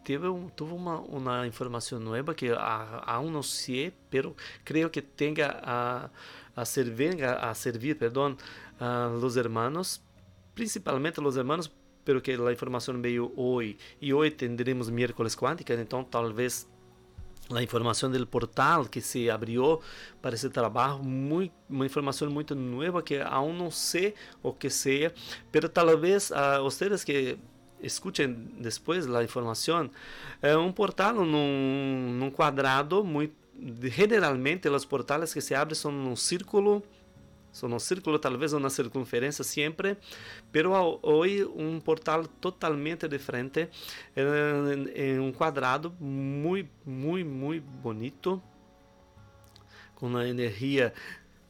tuve, 0.05 0.29
un, 0.29 0.51
tuve 0.51 0.73
una, 0.73 0.99
una, 0.99 1.47
información 1.47 2.05
nueva 2.05 2.35
que 2.35 2.55
aún 2.57 3.33
no 3.33 3.43
sé, 3.43 3.93
pero 4.09 4.35
creo 4.65 4.91
que 4.91 5.03
tenga 5.03 5.61
a, 5.63 6.11
a 6.55 6.65
servir, 6.65 7.25
a, 7.25 7.51
a 7.51 7.55
servir 7.55 7.99
perdón, 7.99 8.39
a 8.79 9.11
los 9.21 9.37
hermanos, 9.37 10.03
principalmente 10.55 11.21
los 11.21 11.37
hermanos 11.37 11.71
pero 12.05 12.21
que 12.21 12.33
a 12.33 12.53
informação 12.53 13.01
veio 13.01 13.33
hoje 13.37 13.77
e 14.01 14.13
hoje 14.13 14.31
tendremos 14.33 14.89
miércoles 14.91 15.35
quântica, 15.35 15.75
então 15.75 16.03
talvez 16.03 16.69
a 17.53 17.63
informação 17.63 18.11
do 18.11 18.27
portal 18.27 18.85
que 18.85 19.01
se 19.01 19.29
abriu 19.29 19.81
para 20.23 20.35
esse 20.35 20.49
trabalho, 20.51 21.03
muito, 21.03 21.53
uma 21.69 21.87
informação 21.87 22.31
muito 22.31 22.55
nova 22.55 23.03
que 23.03 23.19
aún 23.21 23.53
não 23.53 23.71
sei 23.71 24.15
o 24.43 24.53
que 24.53 24.71
seja, 24.71 25.13
mas 25.53 25.71
talvez 25.71 26.33
a 26.33 26.63
uh, 26.63 27.05
que 27.05 27.39
escutem 27.83 28.33
depois 28.59 29.13
a 29.13 29.25
informação, 29.25 29.91
é 30.43 30.57
um 30.57 30.71
portal 30.73 31.25
num, 31.25 32.13
num 32.19 32.31
quadrado 32.31 33.03
muito 33.03 33.35
generalmente 33.83 34.69
os 34.69 34.85
portais 34.85 35.35
que 35.35 35.41
se 35.41 35.55
abrem 35.55 35.75
são 35.75 35.93
num 35.93 36.17
círculo 36.17 36.83
são 37.53 37.69
um 37.71 37.79
círculo 37.79 38.19
talvez 38.19 38.53
uma 38.53 38.71
circunferência 38.71 39.45
sempre. 39.45 39.97
Pero 40.53 40.73
hoje 41.03 41.45
um 41.45 41.81
portal 41.81 42.27
totalmente 42.27 43.09
diferente. 43.09 43.69
Em 44.95 45.19
um 45.19 45.33
quadrado 45.33 45.95
muito 46.01 46.71
muito 46.85 47.29
muito 47.29 47.65
bonito. 47.83 48.43
Com 49.95 50.07
uma 50.07 50.27
energia 50.27 50.93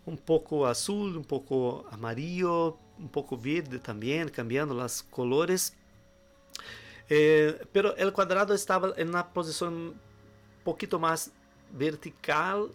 um 0.06 0.16
pouco 0.16 0.64
azul 0.64 1.18
um 1.18 1.22
pouco 1.22 1.86
amarillo 1.90 2.78
um 2.98 3.08
pouco 3.08 3.36
verde 3.36 3.78
também 3.78 4.26
cambiando 4.28 4.78
as 4.80 5.00
colores. 5.00 5.76
Eh, 7.08 7.58
pero 7.72 7.96
el 7.96 8.12
cuadrado 8.12 8.54
estaba 8.54 8.92
en 8.96 9.08
una 9.08 9.32
posición 9.32 9.94
un 10.64 11.00
más 11.00 11.32
vertical, 11.72 12.70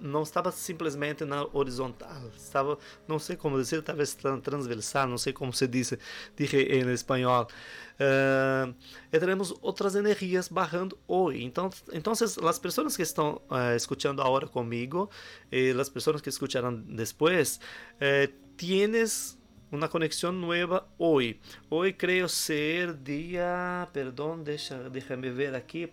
não 0.00 0.22
estava 0.22 0.50
simplesmente 0.50 1.24
na 1.24 1.46
horizontal, 1.52 2.30
estava, 2.36 2.78
não 3.06 3.18
sei 3.18 3.36
como 3.36 3.58
dizer, 3.58 3.82
talvez 3.82 4.16
transversal, 4.42 5.08
não 5.08 5.18
sei 5.18 5.32
como 5.32 5.52
se 5.52 5.66
diz, 5.66 5.92
em 6.38 6.92
espanhol. 6.92 7.46
Uh, 7.94 8.74
e 9.12 9.18
teremos 9.18 9.54
outras 9.62 9.94
energias 9.94 10.48
barrando 10.48 10.98
hoje. 11.06 11.44
Então, 11.44 11.70
então 11.92 12.12
as 12.12 12.58
pessoas 12.58 12.96
que 12.96 13.02
estão 13.02 13.40
uh, 13.48 13.76
escutando 13.76 14.20
agora 14.20 14.48
comigo 14.48 15.08
e 15.50 15.70
as 15.70 15.88
pessoas 15.88 16.20
que 16.20 16.28
escutarão 16.28 16.74
depois, 16.74 17.60
uh, 17.96 18.32
tienes 18.56 19.38
una 19.74 19.88
conexión 19.88 20.40
nueva 20.40 20.86
hoy. 20.98 21.40
Hoy 21.68 21.94
creo 21.94 22.28
ser 22.28 23.02
día, 23.02 23.88
perdón, 23.92 24.44
deja, 24.44 24.88
déjame 24.88 25.30
ver 25.30 25.54
aquí, 25.54 25.92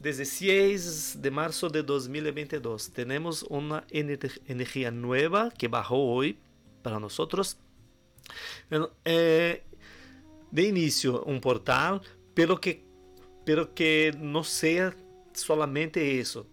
16 0.00 1.20
de 1.20 1.30
marzo 1.30 1.68
de 1.68 1.82
2022. 1.82 2.92
Tenemos 2.92 3.44
una 3.48 3.84
energía 3.90 4.90
nueva 4.90 5.50
que 5.50 5.68
bajó 5.68 5.96
hoy 5.96 6.38
para 6.82 7.00
nosotros. 7.00 7.58
Eh, 9.04 9.62
de 10.50 10.62
inicio, 10.62 11.22
un 11.24 11.40
portal, 11.40 12.02
pero 12.34 12.60
que, 12.60 12.84
pero 13.44 13.74
que 13.74 14.14
no 14.18 14.44
sea 14.44 14.94
solamente 15.32 16.18
eso 16.18 16.46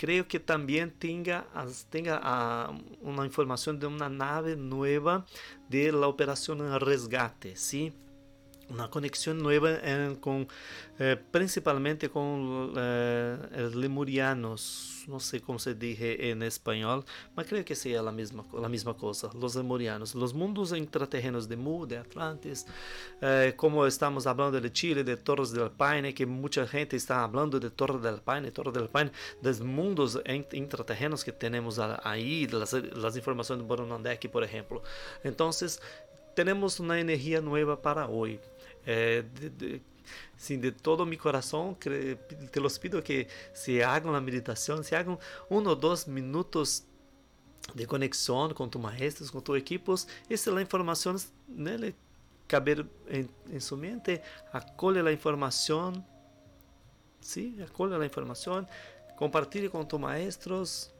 creio 0.00 0.24
que 0.24 0.38
também 0.38 0.88
tenha, 0.88 1.44
tenha 1.90 2.18
a, 2.22 2.74
uma 3.02 3.26
informação 3.26 3.76
de 3.76 3.84
uma 3.84 4.08
nave 4.08 4.56
nova 4.56 5.26
de 5.68 5.90
la 5.90 6.08
operação 6.08 6.56
resgate, 6.78 7.52
sim? 7.54 7.92
Uma 8.70 8.86
conexão 8.86 9.34
nova 9.34 9.68
eh, 9.82 10.16
com, 10.20 10.46
eh, 10.96 11.16
principalmente 11.32 12.08
com 12.08 12.72
eh, 12.76 13.64
os 13.66 13.74
lemurianos, 13.74 15.04
não 15.08 15.18
sei 15.18 15.40
como 15.40 15.58
se 15.58 15.74
diz 15.74 16.00
em 16.00 16.40
espanhol, 16.44 17.04
mas 17.34 17.48
creio 17.48 17.64
que 17.64 17.74
seja 17.74 18.08
a 18.08 18.12
mesma, 18.12 18.46
a 18.62 18.68
mesma 18.68 18.94
coisa. 18.94 19.28
Os 19.34 19.54
lemurianos, 19.56 20.14
os 20.14 20.32
mundos 20.32 20.72
intraterrenos 20.72 21.48
de 21.48 21.56
Mu, 21.56 21.84
de 21.84 21.96
Atlantis, 21.96 22.64
eh, 23.20 23.52
como 23.56 23.84
estamos 23.88 24.22
falando 24.22 24.60
de 24.60 24.70
Chile, 24.72 25.02
de 25.02 25.16
Torres 25.16 25.50
del 25.50 25.70
Paine, 25.70 26.12
que 26.12 26.24
muita 26.24 26.64
gente 26.64 26.94
está 26.94 27.28
falando 27.28 27.58
de 27.58 27.70
Torres 27.70 28.00
del 28.00 28.20
Paine, 28.20 28.52
Torres 28.52 28.72
del 28.72 28.88
Paine, 28.88 29.10
dos 29.42 29.58
mundos 29.58 30.16
intraterrenos 30.52 31.24
que 31.24 31.32
temos 31.32 31.80
aí, 32.04 32.48
as, 32.62 32.72
as 32.74 33.16
informações 33.16 33.58
de 33.58 33.66
Boronandek, 33.66 34.28
por 34.28 34.44
exemplo. 34.44 34.80
Então, 35.24 35.50
temos 36.34 36.78
uma 36.80 36.98
energia 36.98 37.40
nova 37.40 37.76
para 37.76 38.08
hoje. 38.08 38.40
Eh, 38.86 39.22
de, 39.34 39.50
de, 39.50 40.56
de 40.56 40.72
todo 40.72 41.06
meu 41.06 41.18
coração, 41.18 41.74
te 41.74 42.60
los 42.60 42.78
pido 42.78 43.02
que 43.02 43.26
se 43.52 43.82
hagam 43.82 44.14
a 44.14 44.20
meditação, 44.20 44.82
se 44.82 44.94
hagam 44.94 45.18
um 45.50 45.56
ou 45.66 45.76
dois 45.76 46.06
minutos 46.06 46.84
de 47.74 47.86
conexão 47.86 48.48
com 48.50 48.68
tu 48.68 48.78
maestros, 48.78 49.30
com 49.30 49.40
tu 49.40 49.56
equipos, 49.56 50.06
e 50.28 50.36
se 50.36 50.50
a 50.50 50.60
informação 50.60 51.14
nele 51.48 51.94
caber 52.48 52.84
em, 53.08 53.28
em 53.48 53.60
sua 53.60 53.78
mente, 53.78 54.20
acolhe 54.52 54.98
a 54.98 55.12
informação, 55.12 56.04
sim, 57.20 57.62
acolhe 57.62 57.94
a 57.94 58.04
informação, 58.04 58.66
compartilhe 59.16 59.68
com 59.68 59.84
tu 59.84 59.98
maestros, 59.98 60.90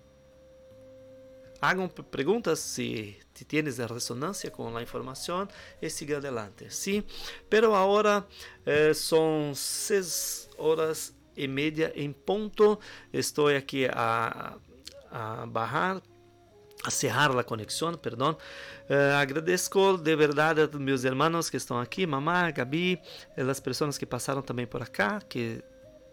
Hagan 1.61 1.89
preguntas 1.89 2.59
si, 2.59 3.19
si 3.35 3.45
tienes 3.45 3.79
resonancia 3.79 4.51
con 4.51 4.73
la 4.73 4.81
información 4.81 5.49
y 5.81 5.91
sigue 5.91 6.17
adelante. 6.17 6.71
¿sí? 6.71 7.05
Pero 7.49 7.77
ahora 7.77 8.27
eh, 8.65 8.95
son 8.95 9.55
seis 9.55 10.49
horas 10.59 11.15
y 11.37 11.49
media 11.49 11.93
en 11.95 12.15
punto. 12.15 12.81
Estoy 13.13 13.55
aquí 13.55 13.85
a, 13.85 14.59
a 15.11 15.45
bajar 15.47 16.03
a 16.83 16.91
cerrar 16.91 17.37
a 17.39 17.45
conexão, 17.45 17.93
perdão. 17.95 18.37
Uh, 18.89 19.15
agradeço 19.21 19.99
de 19.99 20.17
verdade 20.17 20.63
a 20.63 20.79
meus 20.79 21.05
irmãos 21.05 21.51
que 21.51 21.57
estão 21.57 21.79
aqui, 21.79 22.07
mamá, 22.07 22.51
Gabi, 22.51 22.99
as 23.37 23.61
pessoas 23.61 23.99
que 23.99 24.07
passaram 24.07 24.43
também 24.43 24.67
por 24.67 24.83
acá, 24.83 25.21
que 25.21 25.63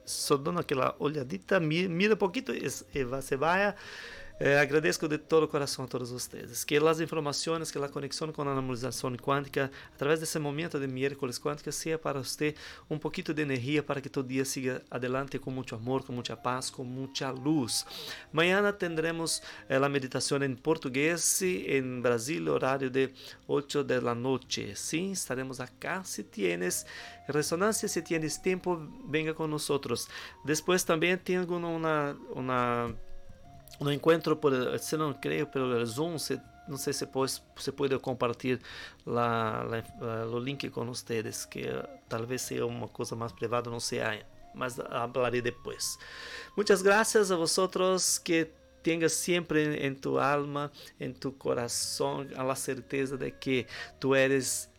só 0.06 0.38
dando 0.38 0.60
aquela 0.60 0.96
olhadita, 1.00 1.60
mira 1.60 2.14
um 2.14 2.18
pouquinho 2.18 2.54
e, 2.54 2.66
e 2.66 3.22
se 3.22 3.36
vai. 3.38 3.74
Eh, 4.40 4.60
agradeço 4.60 5.08
de 5.08 5.18
todo 5.18 5.48
coração 5.48 5.86
a 5.86 5.88
todos 5.88 6.12
vocês. 6.12 6.64
Que 6.64 6.78
as 6.78 7.00
informações, 7.00 7.72
que 7.72 7.78
a 7.80 7.90
conexão 7.90 8.32
com 8.32 8.44
a 8.44 8.52
harmonização 8.52 9.12
quântica, 9.16 9.72
através 9.96 10.20
desse 10.20 10.38
momento 10.38 10.80
de 10.80 10.86
miércoles 10.86 11.40
quântica, 11.40 11.72
seja 11.72 11.98
para 11.98 12.24
você 12.24 12.54
um 12.88 13.00
pouquinho 13.00 13.34
de 13.34 13.42
energia 13.42 13.82
para 13.82 14.00
que 14.00 14.10
todo 14.10 14.28
dia 14.28 14.46
siga 14.46 14.84
adelante 14.92 15.40
com 15.40 15.50
muito 15.50 15.74
amor, 15.74 16.04
com 16.04 16.14
muita 16.14 16.38
paz, 16.38 16.70
com 16.70 16.84
muita 16.84 17.32
luz. 17.32 17.84
Amanhã 18.32 18.72
teremos 18.72 19.42
eh, 19.68 19.76
a 19.76 19.90
meditação 19.90 20.38
em 20.44 20.56
português 20.56 21.42
em 21.42 22.00
Brasil, 22.00 22.54
horário 22.54 22.92
de 22.92 23.10
8 23.48 23.84
da 23.84 24.14
noite. 24.14 24.72
Sim, 24.76 25.14
estaremos 25.14 25.60
acá. 25.60 26.04
Se 26.04 26.22
tienes 26.24 26.86
ressonância, 27.28 27.88
se 27.88 28.04
tienes 28.04 28.38
tempo, 28.38 28.88
venga 29.10 29.34
com 29.34 29.48
nós. 29.48 29.68
Depois 30.46 30.84
também 30.84 31.18
tenho 31.18 31.44
uma, 31.44 32.16
uma 32.30 33.07
no 33.80 33.92
encuentro 33.92 34.36
por 34.36 34.52
se 34.80 34.98
não 34.98 35.14
creio 35.14 35.48
pelo 35.48 35.86
Zoom 35.86 36.18
se, 36.18 36.40
não 36.68 36.78
sei 36.78 36.94
se 36.94 37.06
pode 37.06 37.42
se 37.58 37.72
pode 37.72 37.98
compartilhar 38.00 38.60
lá, 39.06 39.64
o 40.32 40.40
link 40.40 40.70
com 40.70 40.86
vocês 40.86 41.46
que 41.46 41.66
talvez 42.10 42.42
seja 42.42 42.66
uma 42.66 42.88
coisa 42.88 43.16
mais 43.16 43.32
privada 43.32 43.70
não 43.70 43.80
sei 43.80 44.00
mas 44.54 44.76
falarei 45.14 45.42
depois. 45.42 46.00
Muitas 46.56 46.82
graças 46.82 47.32
a 47.32 47.36
vosotros 47.36 48.18
que 48.18 48.48
tengas 48.82 49.14
sempre 49.14 49.76
em 49.86 49.94
tu 49.94 50.18
alma 50.18 50.72
em 51.00 51.12
tu 51.12 51.32
coração 51.32 52.26
a 52.36 52.56
certeza 52.56 53.18
de 53.18 53.30
que 53.32 53.68
tu 54.00 54.16
eres 54.16 54.70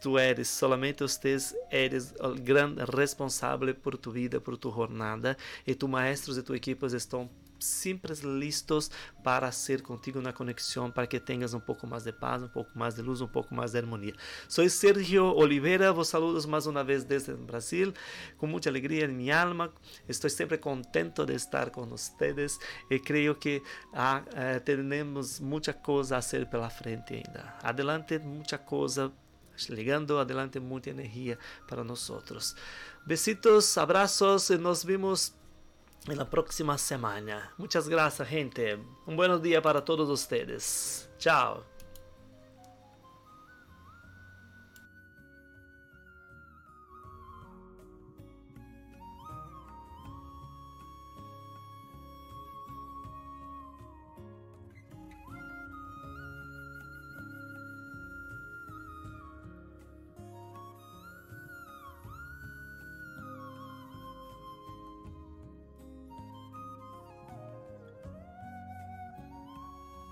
tu 0.00 0.18
eres, 0.18 0.48
solamente 0.48 1.02
ustedes 1.02 1.54
eres 1.70 2.14
o 2.20 2.34
grande 2.34 2.84
responsável 2.84 3.74
por 3.74 3.96
tu 3.96 4.10
vida, 4.10 4.40
por 4.40 4.56
tu 4.56 4.70
jornada, 4.70 5.36
e 5.66 5.74
tu 5.74 5.88
maestros 5.88 6.36
e 6.38 6.42
tu 6.42 6.54
equipos 6.54 6.92
estão 6.92 7.28
sempre 7.58 8.14
listos 8.24 8.90
para 9.22 9.50
ser 9.52 9.82
contigo 9.82 10.20
na 10.20 10.32
conexão, 10.32 10.90
para 10.90 11.06
que 11.06 11.18
tenhas 11.18 11.54
um 11.54 11.60
pouco 11.60 11.86
mais 11.86 12.04
de 12.04 12.12
paz, 12.12 12.42
um 12.42 12.48
pouco 12.48 12.70
mais 12.78 12.94
de 12.94 13.02
luz, 13.02 13.20
um 13.20 13.28
pouco 13.28 13.54
mais 13.54 13.72
de 13.72 13.78
harmonia. 13.78 14.14
Sou 14.48 14.68
Sergio 14.68 15.24
Oliveira, 15.36 15.92
vos 15.92 16.08
saludos 16.08 16.46
mais 16.46 16.66
uma 16.66 16.84
vez 16.84 17.04
desde 17.04 17.32
o 17.32 17.36
Brasil, 17.36 17.92
com 18.36 18.46
muita 18.46 18.68
alegria 18.68 19.04
em 19.04 19.08
minha 19.08 19.42
alma. 19.42 19.72
Estou 20.08 20.30
sempre 20.30 20.58
contento 20.58 21.24
de 21.24 21.34
estar 21.34 21.70
com 21.70 21.86
vocês 21.86 22.58
e 22.90 22.98
creio 22.98 23.34
que 23.34 23.62
ah, 23.92 24.22
eh, 24.34 24.60
temos 24.60 25.40
muita 25.40 25.72
coisa 25.72 26.16
a 26.16 26.22
ser 26.22 26.46
pela 26.46 26.70
frente 26.70 27.14
ainda. 27.14 27.54
Adelante, 27.62 28.18
muita 28.18 28.58
coisa 28.58 29.12
chegando 29.58 30.18
adelante 30.18 30.60
muita 30.60 30.90
energia 30.90 31.38
para 31.66 31.82
nós. 31.82 32.08
Besitos, 33.04 33.76
abraços 33.76 34.50
e 34.50 34.58
nos 34.58 34.84
vemos 34.84 35.34
en 36.12 36.18
la 36.18 36.30
próxima 36.30 36.78
semana. 36.78 37.52
Muchas 37.56 37.88
gracias, 37.88 38.28
gente. 38.28 38.78
Un 39.06 39.16
buen 39.16 39.40
día 39.42 39.60
para 39.60 39.84
todos 39.84 40.08
ustedes. 40.08 41.10
Chao. 41.18 41.67